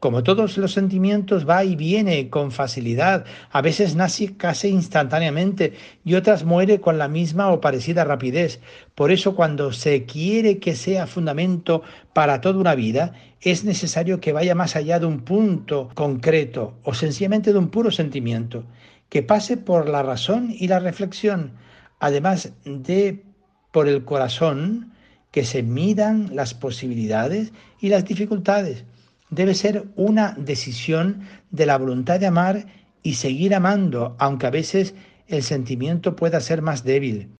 Como 0.00 0.22
todos 0.22 0.56
los 0.56 0.72
sentimientos 0.72 1.46
va 1.46 1.62
y 1.62 1.76
viene 1.76 2.30
con 2.30 2.50
facilidad, 2.50 3.26
a 3.50 3.60
veces 3.60 3.94
nace 3.94 4.34
casi 4.34 4.68
instantáneamente 4.68 5.74
y 6.04 6.14
otras 6.14 6.44
muere 6.44 6.80
con 6.80 6.96
la 6.96 7.06
misma 7.06 7.50
o 7.50 7.60
parecida 7.60 8.04
rapidez. 8.04 8.60
Por 8.94 9.12
eso 9.12 9.36
cuando 9.36 9.72
se 9.72 10.06
quiere 10.06 10.58
que 10.58 10.74
sea 10.74 11.06
fundamento 11.06 11.82
para 12.14 12.40
toda 12.40 12.58
una 12.58 12.74
vida, 12.74 13.12
es 13.42 13.62
necesario 13.64 14.20
que 14.20 14.32
vaya 14.32 14.54
más 14.54 14.74
allá 14.74 14.98
de 14.98 15.06
un 15.06 15.20
punto 15.20 15.90
concreto 15.94 16.78
o 16.82 16.94
sencillamente 16.94 17.52
de 17.52 17.58
un 17.58 17.68
puro 17.68 17.90
sentimiento, 17.90 18.64
que 19.10 19.22
pase 19.22 19.58
por 19.58 19.88
la 19.88 20.02
razón 20.02 20.48
y 20.50 20.66
la 20.68 20.80
reflexión, 20.80 21.52
además 21.98 22.54
de 22.64 23.22
por 23.70 23.88
el 23.88 24.04
corazón, 24.04 24.92
que 25.30 25.44
se 25.44 25.62
midan 25.62 26.34
las 26.34 26.54
posibilidades 26.54 27.52
y 27.80 27.88
las 27.88 28.04
dificultades. 28.04 28.84
Debe 29.30 29.54
ser 29.54 29.84
una 29.94 30.34
decisión 30.36 31.20
de 31.50 31.66
la 31.66 31.78
voluntad 31.78 32.18
de 32.18 32.26
amar 32.26 32.66
y 33.02 33.14
seguir 33.14 33.54
amando, 33.54 34.16
aunque 34.18 34.46
a 34.46 34.50
veces 34.50 34.94
el 35.28 35.42
sentimiento 35.42 36.16
pueda 36.16 36.40
ser 36.40 36.62
más 36.62 36.82
débil. 36.82 37.30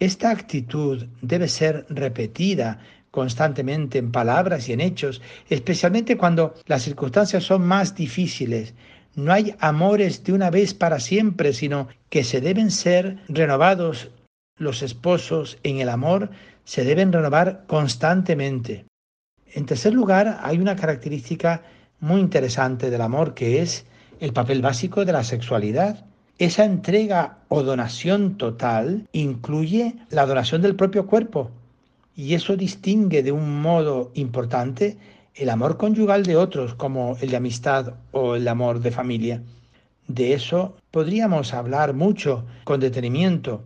Esta 0.00 0.30
actitud 0.30 1.06
debe 1.20 1.48
ser 1.48 1.84
repetida 1.90 2.80
constantemente 3.10 3.98
en 3.98 4.12
palabras 4.12 4.68
y 4.68 4.72
en 4.72 4.80
hechos, 4.80 5.20
especialmente 5.50 6.16
cuando 6.16 6.54
las 6.66 6.82
circunstancias 6.82 7.44
son 7.44 7.66
más 7.66 7.94
difíciles. 7.94 8.74
No 9.16 9.32
hay 9.32 9.54
amores 9.58 10.22
de 10.24 10.32
una 10.32 10.50
vez 10.50 10.72
para 10.72 11.00
siempre, 11.00 11.52
sino 11.52 11.88
que 12.08 12.24
se 12.24 12.40
deben 12.40 12.70
ser 12.70 13.18
renovados 13.28 14.10
los 14.58 14.82
esposos 14.82 15.58
en 15.62 15.78
el 15.78 15.88
amor 15.88 16.30
se 16.64 16.84
deben 16.84 17.12
renovar 17.12 17.64
constantemente. 17.66 18.84
En 19.52 19.66
tercer 19.66 19.94
lugar, 19.94 20.40
hay 20.42 20.58
una 20.58 20.76
característica 20.76 21.62
muy 22.00 22.20
interesante 22.20 22.90
del 22.90 23.00
amor 23.00 23.34
que 23.34 23.62
es 23.62 23.86
el 24.20 24.32
papel 24.32 24.62
básico 24.62 25.04
de 25.04 25.12
la 25.12 25.24
sexualidad. 25.24 26.04
Esa 26.38 26.64
entrega 26.64 27.38
o 27.48 27.62
donación 27.62 28.36
total 28.36 29.08
incluye 29.12 29.96
la 30.10 30.26
donación 30.26 30.62
del 30.62 30.76
propio 30.76 31.06
cuerpo 31.06 31.50
y 32.14 32.34
eso 32.34 32.56
distingue 32.56 33.22
de 33.22 33.32
un 33.32 33.62
modo 33.62 34.10
importante 34.14 34.96
el 35.34 35.50
amor 35.50 35.76
conyugal 35.76 36.24
de 36.24 36.36
otros 36.36 36.74
como 36.74 37.16
el 37.20 37.30
de 37.30 37.36
amistad 37.36 37.94
o 38.10 38.34
el 38.34 38.46
amor 38.48 38.80
de 38.80 38.90
familia. 38.90 39.42
De 40.08 40.32
eso 40.32 40.76
podríamos 40.90 41.54
hablar 41.54 41.94
mucho 41.94 42.44
con 42.64 42.80
detenimiento, 42.80 43.62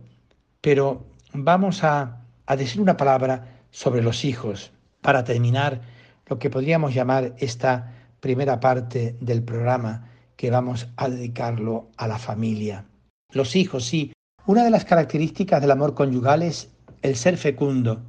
pero 0.63 1.05
vamos 1.33 1.83
a, 1.83 2.21
decir 2.57 2.79
una 2.79 2.95
palabra 2.95 3.59
sobre 3.69 4.01
los 4.01 4.23
hijos 4.23 4.71
para 5.01 5.25
terminar 5.25 5.81
lo 6.27 6.39
que 6.39 6.49
podríamos 6.49 6.93
llamar 6.93 7.35
esta 7.37 7.91
primera 8.21 8.61
parte 8.61 9.17
del 9.19 9.43
programa 9.43 10.07
que 10.37 10.51
vamos 10.51 10.87
a 10.95 11.09
dedicarlo 11.09 11.89
a 11.97 12.07
la 12.07 12.17
familia. 12.17 12.85
Los 13.33 13.57
hijos, 13.57 13.83
sí. 13.83 14.13
Una 14.45 14.63
de 14.63 14.69
las 14.69 14.85
características 14.85 15.59
del 15.59 15.71
amor 15.71 15.95
conyugal 15.95 16.43
es 16.43 16.69
el 17.01 17.17
ser 17.17 17.35
fecundo. 17.37 18.01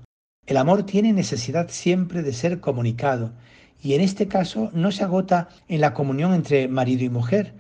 El 0.46 0.56
amor 0.56 0.84
tiene 0.84 1.12
necesidad 1.12 1.68
siempre 1.70 2.22
de 2.22 2.32
ser 2.32 2.60
comunicado 2.60 3.32
y 3.82 3.94
en 3.94 4.00
este 4.00 4.28
caso 4.28 4.70
no 4.72 4.92
se 4.92 5.02
agota 5.02 5.48
en 5.66 5.80
la 5.80 5.92
comunión 5.92 6.32
entre 6.32 6.68
marido 6.68 7.02
y 7.02 7.08
mujer, 7.08 7.54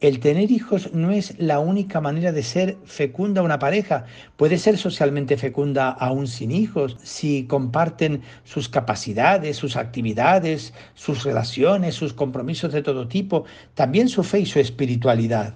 el 0.00 0.20
tener 0.20 0.52
hijos 0.52 0.92
no 0.94 1.10
es 1.10 1.34
la 1.38 1.58
única 1.58 2.00
manera 2.00 2.30
de 2.30 2.44
ser 2.44 2.76
fecunda 2.84 3.42
una 3.42 3.58
pareja. 3.58 4.04
Puede 4.36 4.58
ser 4.58 4.78
socialmente 4.78 5.36
fecunda 5.36 5.90
aún 5.90 6.28
sin 6.28 6.52
hijos, 6.52 6.96
si 7.02 7.44
comparten 7.46 8.22
sus 8.44 8.68
capacidades, 8.68 9.56
sus 9.56 9.76
actividades, 9.76 10.72
sus 10.94 11.24
relaciones, 11.24 11.96
sus 11.96 12.12
compromisos 12.12 12.72
de 12.72 12.82
todo 12.82 13.08
tipo, 13.08 13.44
también 13.74 14.08
su 14.08 14.22
fe 14.22 14.40
y 14.40 14.46
su 14.46 14.60
espiritualidad. 14.60 15.54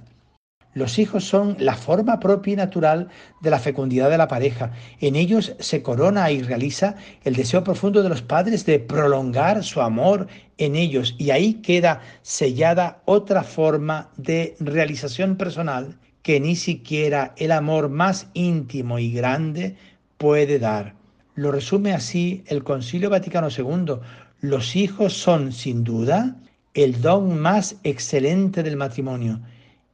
Los 0.75 0.99
hijos 0.99 1.25
son 1.25 1.57
la 1.59 1.75
forma 1.75 2.19
propia 2.19 2.55
y 2.55 2.57
natural 2.57 3.09
de 3.43 3.51
la 3.51 3.59
fecundidad 3.59 4.09
de 4.09 4.17
la 4.17 4.29
pareja. 4.29 4.73
En 5.01 5.17
ellos 5.17 5.55
se 5.59 5.83
corona 5.83 6.31
y 6.31 6.43
realiza 6.43 6.97
el 7.25 7.35
deseo 7.35 7.63
profundo 7.63 8.03
de 8.03 8.09
los 8.09 8.23
padres 8.23 8.65
de 8.65 8.79
prolongar 8.79 9.65
su 9.65 9.83
amor 9.83 10.29
en 10.57 10.75
ellos 10.75 11.15
y 11.19 11.31
ahí 11.31 11.55
queda 11.55 12.01
sellada 12.23 13.03
otra 13.05 13.43
forma 13.43 14.11
de 14.17 14.57
realización 14.61 15.37
personal 15.37 15.99
que 16.23 16.41
ni 16.41 16.57
siquiera 16.57 17.35
el 17.37 17.53
amor 17.53 17.91
más 17.91 18.29
íntimo 18.33 18.99
y 18.99 19.13
grande 19.13 19.77
puede 20.17 20.59
dar. 20.59 20.95
Lo 21.35 21.53
resume 21.53 21.93
así 21.93 22.45
el 22.47 22.65
Concilio 22.65 23.11
Vaticano 23.11 23.49
II. 23.51 23.97
Los 24.41 24.75
hijos 24.77 25.13
son, 25.13 25.53
sin 25.53 25.85
duda, 25.85 26.37
el 26.73 27.03
don 27.03 27.39
más 27.39 27.77
excelente 27.83 28.63
del 28.63 28.77
matrimonio 28.77 29.41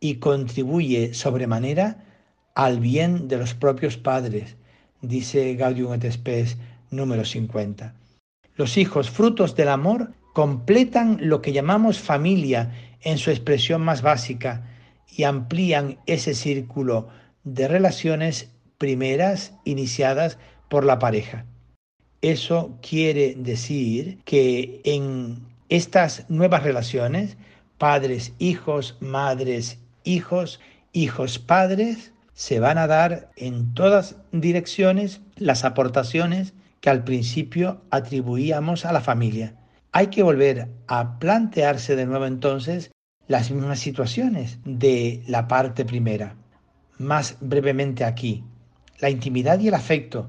y 0.01 0.17
contribuye 0.17 1.15
sobremanera 1.15 2.05
al 2.55 2.81
bien 2.81 3.29
de 3.29 3.39
los 3.39 3.55
propios 3.55 3.97
padres, 3.97 4.57
dice 5.01 5.55
Gaudium 5.55 5.95
et 5.95 6.11
Spes 6.11 6.57
número 6.91 7.25
50. 7.25 7.95
Los 8.57 8.77
hijos, 8.77 9.11
frutos 9.11 9.55
del 9.55 9.69
amor, 9.69 10.13
completan 10.33 11.19
lo 11.21 11.41
que 11.41 11.53
llamamos 11.53 11.99
familia 11.99 12.73
en 13.03 13.19
su 13.19 13.31
expresión 13.31 13.83
más 13.83 14.03
básica 14.03 14.67
y 15.09 15.25
amplían 15.25 15.99
ese 16.07 16.35
círculo 16.35 17.09
de 17.45 17.69
relaciones 17.69 18.51
primeras 18.79 19.53
iniciadas 19.65 20.39
por 20.69 20.85
la 20.85 20.99
pareja. 20.99 21.45
Eso 22.21 22.77
quiere 22.83 23.35
decir 23.37 24.19
que 24.25 24.81
en 24.85 25.39
estas 25.69 26.29
nuevas 26.29 26.65
relaciones, 26.65 27.37
padres, 27.79 28.33
hijos, 28.39 28.97
madres, 29.01 29.79
hijos 30.09 30.61
hijos 30.93 31.39
padres, 31.39 32.13
se 32.35 32.61
van 32.61 32.79
a 32.79 32.87
dar 32.87 33.31
en 33.37 33.75
todas 33.75 34.17
direcciones 34.33 35.21
las 35.37 35.65
aportaciones 35.65 36.55
que 36.81 36.91
al 36.91 37.05
principio 37.05 37.83
atribuíamos 37.91 38.85
a 38.85 38.93
la 38.93 39.01
familia. 39.01 39.55
Hay 39.93 40.09
que 40.09 40.23
volver 40.23 40.69
a 40.87 41.19
plantearse 41.19 41.97
de 41.97 42.07
nuevo 42.07 42.27
entonces 42.27 42.91
las 43.27 43.51
mismas 43.51 43.81
situaciones 43.81 44.59
de 44.65 45.23
la 45.27 45.49
parte 45.49 45.85
primera. 45.85 46.37
Más 46.99 47.37
brevemente 47.41 48.05
aquí, 48.05 48.45
la 49.01 49.11
intimidad 49.11 49.59
y 49.61 49.69
el 49.69 49.75
afecto. 49.75 50.29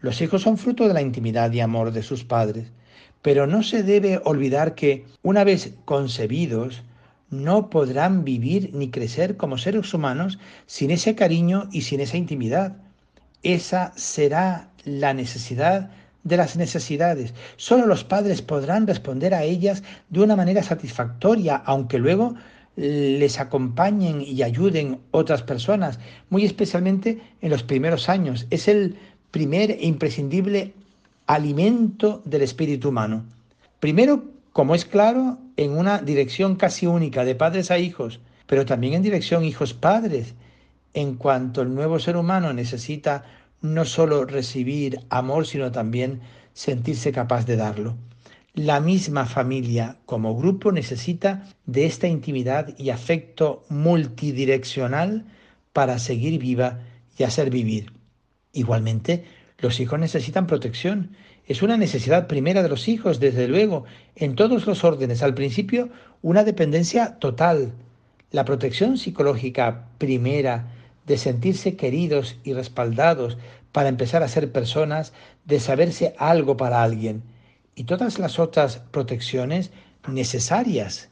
Los 0.00 0.20
hijos 0.20 0.42
son 0.42 0.58
fruto 0.58 0.86
de 0.86 0.94
la 0.94 1.02
intimidad 1.02 1.52
y 1.52 1.60
amor 1.60 1.92
de 1.92 2.02
sus 2.02 2.24
padres, 2.24 2.72
pero 3.20 3.46
no 3.46 3.62
se 3.62 3.82
debe 3.82 4.20
olvidar 4.24 4.74
que, 4.74 5.06
una 5.22 5.44
vez 5.44 5.74
concebidos, 5.84 6.82
no 7.30 7.70
podrán 7.70 8.24
vivir 8.24 8.70
ni 8.74 8.90
crecer 8.90 9.36
como 9.36 9.58
seres 9.58 9.92
humanos 9.92 10.38
sin 10.66 10.90
ese 10.90 11.14
cariño 11.14 11.68
y 11.72 11.82
sin 11.82 12.00
esa 12.00 12.16
intimidad. 12.16 12.76
Esa 13.42 13.92
será 13.96 14.70
la 14.84 15.14
necesidad 15.14 15.90
de 16.24 16.36
las 16.36 16.56
necesidades. 16.56 17.34
Solo 17.56 17.86
los 17.86 18.04
padres 18.04 18.42
podrán 18.42 18.86
responder 18.86 19.34
a 19.34 19.44
ellas 19.44 19.82
de 20.10 20.20
una 20.20 20.36
manera 20.36 20.62
satisfactoria, 20.62 21.56
aunque 21.56 21.98
luego 21.98 22.34
les 22.76 23.40
acompañen 23.40 24.20
y 24.20 24.42
ayuden 24.42 25.00
otras 25.10 25.42
personas, 25.42 25.98
muy 26.30 26.44
especialmente 26.44 27.20
en 27.40 27.50
los 27.50 27.62
primeros 27.62 28.08
años. 28.08 28.46
Es 28.50 28.68
el 28.68 28.96
primer 29.30 29.72
e 29.72 29.86
imprescindible 29.86 30.74
alimento 31.26 32.22
del 32.24 32.42
espíritu 32.42 32.90
humano. 32.90 33.24
Primero 33.80 34.24
como 34.52 34.74
es 34.74 34.84
claro, 34.84 35.38
en 35.56 35.76
una 35.76 35.98
dirección 35.98 36.56
casi 36.56 36.86
única 36.86 37.24
de 37.24 37.34
padres 37.34 37.70
a 37.70 37.78
hijos, 37.78 38.20
pero 38.46 38.64
también 38.64 38.94
en 38.94 39.02
dirección 39.02 39.44
hijos-padres, 39.44 40.34
en 40.94 41.16
cuanto 41.16 41.62
el 41.62 41.74
nuevo 41.74 41.98
ser 41.98 42.16
humano 42.16 42.52
necesita 42.52 43.24
no 43.60 43.84
solo 43.84 44.24
recibir 44.24 45.00
amor, 45.10 45.46
sino 45.46 45.70
también 45.70 46.20
sentirse 46.52 47.12
capaz 47.12 47.44
de 47.46 47.56
darlo. 47.56 47.96
La 48.54 48.80
misma 48.80 49.26
familia 49.26 49.98
como 50.06 50.36
grupo 50.36 50.72
necesita 50.72 51.44
de 51.66 51.86
esta 51.86 52.08
intimidad 52.08 52.74
y 52.76 52.90
afecto 52.90 53.64
multidireccional 53.68 55.26
para 55.72 55.98
seguir 55.98 56.40
viva 56.40 56.80
y 57.16 57.22
hacer 57.22 57.50
vivir. 57.50 57.92
Igualmente, 58.52 59.24
los 59.58 59.78
hijos 59.78 59.98
necesitan 59.98 60.46
protección 60.46 61.16
es 61.48 61.62
una 61.62 61.78
necesidad 61.78 62.26
primera 62.26 62.62
de 62.62 62.68
los 62.68 62.88
hijos, 62.88 63.20
desde 63.20 63.48
luego, 63.48 63.84
en 64.16 64.36
todos 64.36 64.66
los 64.66 64.84
órdenes. 64.84 65.22
Al 65.22 65.32
principio, 65.32 65.88
una 66.20 66.44
dependencia 66.44 67.18
total. 67.18 67.72
La 68.30 68.44
protección 68.44 68.98
psicológica 68.98 69.86
primera 69.96 70.66
de 71.06 71.16
sentirse 71.16 71.74
queridos 71.74 72.36
y 72.44 72.52
respaldados 72.52 73.38
para 73.72 73.88
empezar 73.88 74.22
a 74.22 74.28
ser 74.28 74.52
personas, 74.52 75.14
de 75.46 75.58
saberse 75.58 76.14
algo 76.18 76.58
para 76.58 76.82
alguien. 76.82 77.22
Y 77.74 77.84
todas 77.84 78.18
las 78.18 78.38
otras 78.38 78.82
protecciones 78.90 79.70
necesarias. 80.06 81.08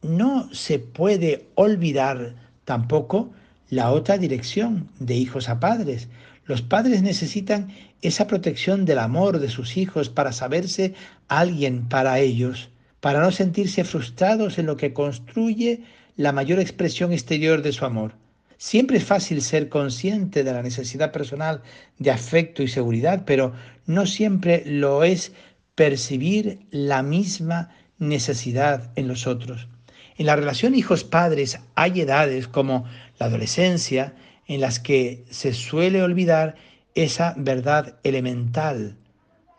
No 0.00 0.48
se 0.54 0.78
puede 0.78 1.48
olvidar 1.56 2.36
tampoco 2.64 3.32
la 3.68 3.90
otra 3.90 4.16
dirección 4.16 4.88
de 4.98 5.14
hijos 5.14 5.50
a 5.50 5.60
padres. 5.60 6.08
Los 6.46 6.62
padres 6.62 7.02
necesitan 7.02 7.68
esa 8.02 8.26
protección 8.26 8.84
del 8.84 8.98
amor 8.98 9.38
de 9.38 9.48
sus 9.48 9.76
hijos 9.76 10.10
para 10.10 10.32
saberse 10.32 10.94
alguien 11.28 11.88
para 11.88 12.18
ellos, 12.18 12.68
para 13.00 13.20
no 13.20 13.30
sentirse 13.30 13.84
frustrados 13.84 14.58
en 14.58 14.66
lo 14.66 14.76
que 14.76 14.92
construye 14.92 15.82
la 16.16 16.32
mayor 16.32 16.60
expresión 16.60 17.12
exterior 17.12 17.62
de 17.62 17.72
su 17.72 17.84
amor. 17.84 18.12
Siempre 18.58 18.98
es 18.98 19.04
fácil 19.04 19.42
ser 19.42 19.68
consciente 19.68 20.44
de 20.44 20.52
la 20.52 20.62
necesidad 20.62 21.12
personal 21.12 21.62
de 21.98 22.10
afecto 22.10 22.62
y 22.62 22.68
seguridad, 22.68 23.24
pero 23.26 23.52
no 23.86 24.06
siempre 24.06 24.62
lo 24.66 25.02
es 25.02 25.32
percibir 25.74 26.60
la 26.70 27.02
misma 27.02 27.70
necesidad 27.98 28.90
en 28.96 29.08
los 29.08 29.26
otros. 29.26 29.68
En 30.16 30.26
la 30.26 30.36
relación 30.36 30.74
hijos-padres 30.74 31.58
hay 31.74 32.02
edades 32.02 32.46
como 32.46 32.84
la 33.18 33.26
adolescencia 33.26 34.14
en 34.46 34.60
las 34.60 34.78
que 34.80 35.24
se 35.30 35.52
suele 35.52 36.02
olvidar 36.02 36.56
esa 36.94 37.34
verdad 37.36 37.98
elemental 38.02 38.96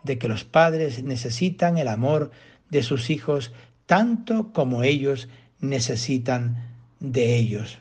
de 0.04 0.18
que 0.18 0.28
los 0.28 0.44
padres 0.44 1.04
necesitan 1.04 1.78
el 1.78 1.88
amor 1.88 2.32
de 2.70 2.84
sus 2.84 3.10
hijos 3.10 3.52
tanto 3.86 4.52
como 4.54 4.84
ellos 4.84 5.28
necesitan 5.60 6.64
de 7.00 7.36
ellos. 7.36 7.80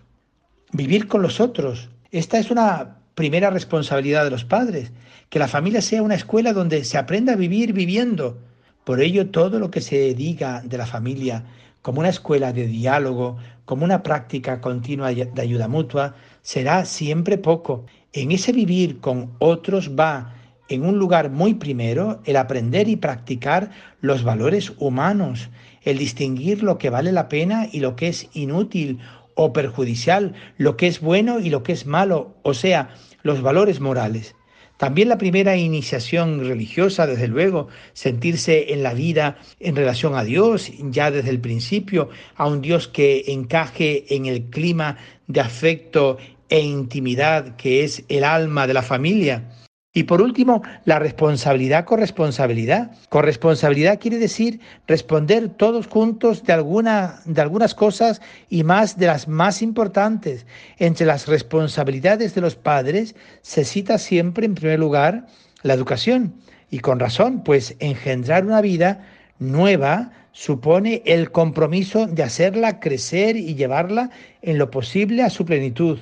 Vivir 0.73 1.07
con 1.07 1.23
los 1.23 1.41
otros. 1.41 1.91
Esta 2.11 2.39
es 2.39 2.51
una 2.51 2.99
primera 3.15 3.51
responsabilidad 3.51 4.25
de 4.25 4.31
los 4.31 4.45
padres, 4.45 4.93
que 5.29 5.39
la 5.39 5.49
familia 5.49 5.81
sea 5.81 6.03
una 6.03 6.15
escuela 6.15 6.53
donde 6.53 6.85
se 6.85 6.99
aprenda 6.99 7.35
a 7.35 7.37
vivir 7.37 7.73
viviendo. 7.73 8.39
Por 8.85 9.01
ello, 9.01 9.31
todo 9.31 9.59
lo 9.59 9.71
que 9.71 9.81
se 9.81 10.15
diga 10.15 10.63
de 10.65 10.79
la 10.79 10.87
familia 10.87 11.45
como 11.81 12.01
una 12.01 12.09
escuela 12.09 12.53
de 12.53 12.67
diálogo, 12.67 13.37
como 13.67 13.85
una 13.85 14.03
práctica 14.03 14.61
continua 14.61 15.13
de 15.13 15.43
ayuda 15.43 15.69
mutua, 15.69 16.15
será 16.45 16.85
siempre 16.85 17.39
poco. 17.39 17.87
En 18.13 18.31
ese 18.31 18.53
vivir 18.53 19.01
con 19.01 19.33
otros 19.41 19.97
va 19.99 20.35
en 20.69 20.85
un 20.85 20.99
lugar 20.99 21.31
muy 21.31 21.55
primero 21.55 22.21
el 22.25 22.37
aprender 22.37 22.89
y 22.89 22.97
practicar 22.97 23.71
los 24.01 24.23
valores 24.23 24.73
humanos, 24.79 25.51
el 25.83 25.99
distinguir 25.99 26.63
lo 26.63 26.79
que 26.79 26.91
vale 26.91 27.11
la 27.13 27.29
pena 27.29 27.67
y 27.73 27.81
lo 27.81 27.97
que 27.97 28.09
es 28.09 28.29
inútil 28.35 29.01
o 29.35 29.53
perjudicial, 29.53 30.35
lo 30.57 30.77
que 30.77 30.87
es 30.87 31.01
bueno 31.01 31.41
y 31.41 31.51
lo 31.51 31.63
que 31.63 31.73
es 31.73 31.87
malo, 31.87 32.37
o 32.43 32.55
sea, 32.55 32.91
los 33.23 33.43
valores 33.43 33.81
morales. 33.81 34.37
También 34.77 35.09
la 35.09 35.19
primera 35.19 35.57
iniciación 35.57 36.41
religiosa, 36.41 37.07
desde 37.07 37.29
luego, 37.29 37.69
sentirse 37.93 38.73
en 38.73 38.83
la 38.83 38.93
vida 38.93 39.39
en 39.61 39.77
relación 39.77 40.17
a 40.17 40.25
Dios, 40.25 40.73
ya 40.79 41.11
desde 41.11 41.31
el 41.31 41.41
principio, 41.41 42.11
a 42.35 42.47
un 42.47 42.61
Dios 42.61 42.89
que 42.89 43.25
encaje 43.29 44.05
en 44.15 44.27
el 44.27 44.45
clima 44.51 44.97
de 45.29 45.41
afecto 45.41 46.19
e 46.49 46.61
intimidad 46.61 47.57
que 47.57 47.85
es 47.85 48.05
el 48.09 48.25
alma 48.25 48.67
de 48.67 48.75
la 48.75 48.83
familia. 48.83 49.49
Y 49.97 50.03
por 50.03 50.21
último, 50.21 50.61
la 50.85 50.99
responsabilidad 50.99 51.85
corresponsabilidad. 51.85 52.91
Corresponsabilidad 53.11 54.01
quiere 54.01 54.19
decir 54.19 54.59
responder 54.89 55.51
todos 55.51 55.87
juntos 55.87 56.43
de, 56.43 56.53
alguna, 56.53 57.21
de 57.25 57.41
algunas 57.41 57.77
cosas 57.77 58.21
y 58.51 58.65
más 58.65 58.99
de 58.99 59.07
las 59.07 59.29
más 59.29 59.63
importantes. 59.63 60.47
Entre 60.79 61.07
las 61.07 61.29
responsabilidades 61.29 62.35
de 62.35 62.41
los 62.41 62.57
padres 62.57 63.15
se 63.43 63.65
cita 63.65 63.99
siempre 63.99 64.47
en 64.47 64.57
primer 64.57 64.81
lugar 64.81 65.29
la 65.63 65.75
educación. 65.75 66.35
Y 66.73 66.81
con 66.81 66.99
razón, 66.99 67.45
pues 67.45 67.77
engendrar 67.79 68.45
una 68.45 68.61
vida 68.61 69.07
nueva 69.39 70.11
supone 70.33 71.03
el 71.07 71.31
compromiso 71.31 72.09
de 72.09 72.25
hacerla 72.25 72.81
crecer 72.81 73.37
y 73.37 73.55
llevarla 73.55 74.11
en 74.43 74.59
lo 74.59 74.73
posible 74.73 75.23
a 75.23 75.31
su 75.31 75.45
plenitud. 75.45 76.01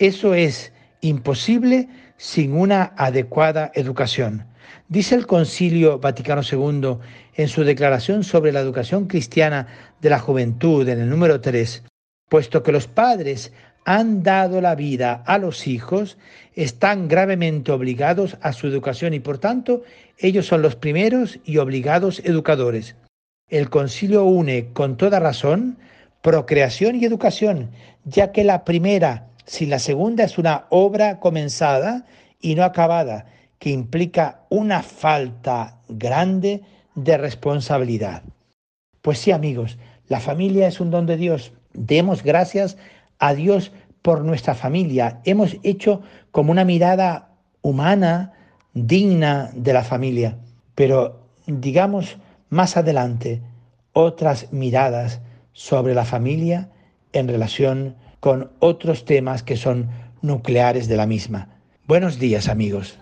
Eso 0.00 0.34
es 0.34 0.72
imposible 1.02 1.88
sin 2.22 2.52
una 2.52 2.92
adecuada 2.96 3.72
educación. 3.74 4.46
Dice 4.88 5.16
el 5.16 5.26
Concilio 5.26 5.98
Vaticano 5.98 6.42
II 6.42 6.98
en 7.34 7.48
su 7.48 7.64
declaración 7.64 8.22
sobre 8.22 8.52
la 8.52 8.60
educación 8.60 9.08
cristiana 9.08 9.66
de 10.00 10.08
la 10.08 10.20
juventud 10.20 10.88
en 10.88 11.00
el 11.00 11.10
número 11.10 11.40
3, 11.40 11.82
puesto 12.28 12.62
que 12.62 12.70
los 12.70 12.86
padres 12.86 13.52
han 13.84 14.22
dado 14.22 14.60
la 14.60 14.76
vida 14.76 15.24
a 15.26 15.36
los 15.38 15.66
hijos, 15.66 16.16
están 16.54 17.08
gravemente 17.08 17.72
obligados 17.72 18.36
a 18.40 18.52
su 18.52 18.68
educación 18.68 19.14
y 19.14 19.18
por 19.18 19.38
tanto 19.38 19.82
ellos 20.16 20.46
son 20.46 20.62
los 20.62 20.76
primeros 20.76 21.40
y 21.44 21.56
obligados 21.56 22.20
educadores. 22.24 22.94
El 23.48 23.68
concilio 23.68 24.22
une 24.22 24.68
con 24.72 24.96
toda 24.96 25.18
razón 25.18 25.76
procreación 26.20 26.94
y 26.94 27.04
educación, 27.04 27.72
ya 28.04 28.30
que 28.30 28.44
la 28.44 28.64
primera 28.64 29.26
si 29.52 29.66
la 29.66 29.78
segunda 29.78 30.24
es 30.24 30.38
una 30.38 30.64
obra 30.70 31.20
comenzada 31.20 32.06
y 32.40 32.54
no 32.54 32.64
acabada, 32.64 33.26
que 33.58 33.68
implica 33.68 34.46
una 34.48 34.82
falta 34.82 35.76
grande 35.90 36.62
de 36.94 37.18
responsabilidad. 37.18 38.22
Pues 39.02 39.18
sí, 39.18 39.30
amigos, 39.30 39.76
la 40.08 40.20
familia 40.20 40.68
es 40.68 40.80
un 40.80 40.90
don 40.90 41.04
de 41.04 41.18
Dios. 41.18 41.52
Demos 41.74 42.22
gracias 42.22 42.78
a 43.18 43.34
Dios 43.34 43.72
por 44.00 44.24
nuestra 44.24 44.54
familia. 44.54 45.20
Hemos 45.24 45.58
hecho 45.62 46.00
como 46.30 46.50
una 46.50 46.64
mirada 46.64 47.34
humana, 47.60 48.32
digna 48.72 49.50
de 49.54 49.74
la 49.74 49.84
familia. 49.84 50.38
Pero 50.74 51.28
digamos 51.46 52.16
más 52.48 52.78
adelante 52.78 53.42
otras 53.92 54.50
miradas 54.50 55.20
sobre 55.52 55.92
la 55.94 56.06
familia 56.06 56.70
en 57.12 57.28
relación 57.28 57.96
con 58.22 58.52
otros 58.60 59.04
temas 59.04 59.42
que 59.42 59.56
son 59.56 59.88
nucleares 60.20 60.86
de 60.86 60.96
la 60.96 61.06
misma. 61.06 61.48
Buenos 61.88 62.20
días 62.20 62.48
amigos. 62.48 63.01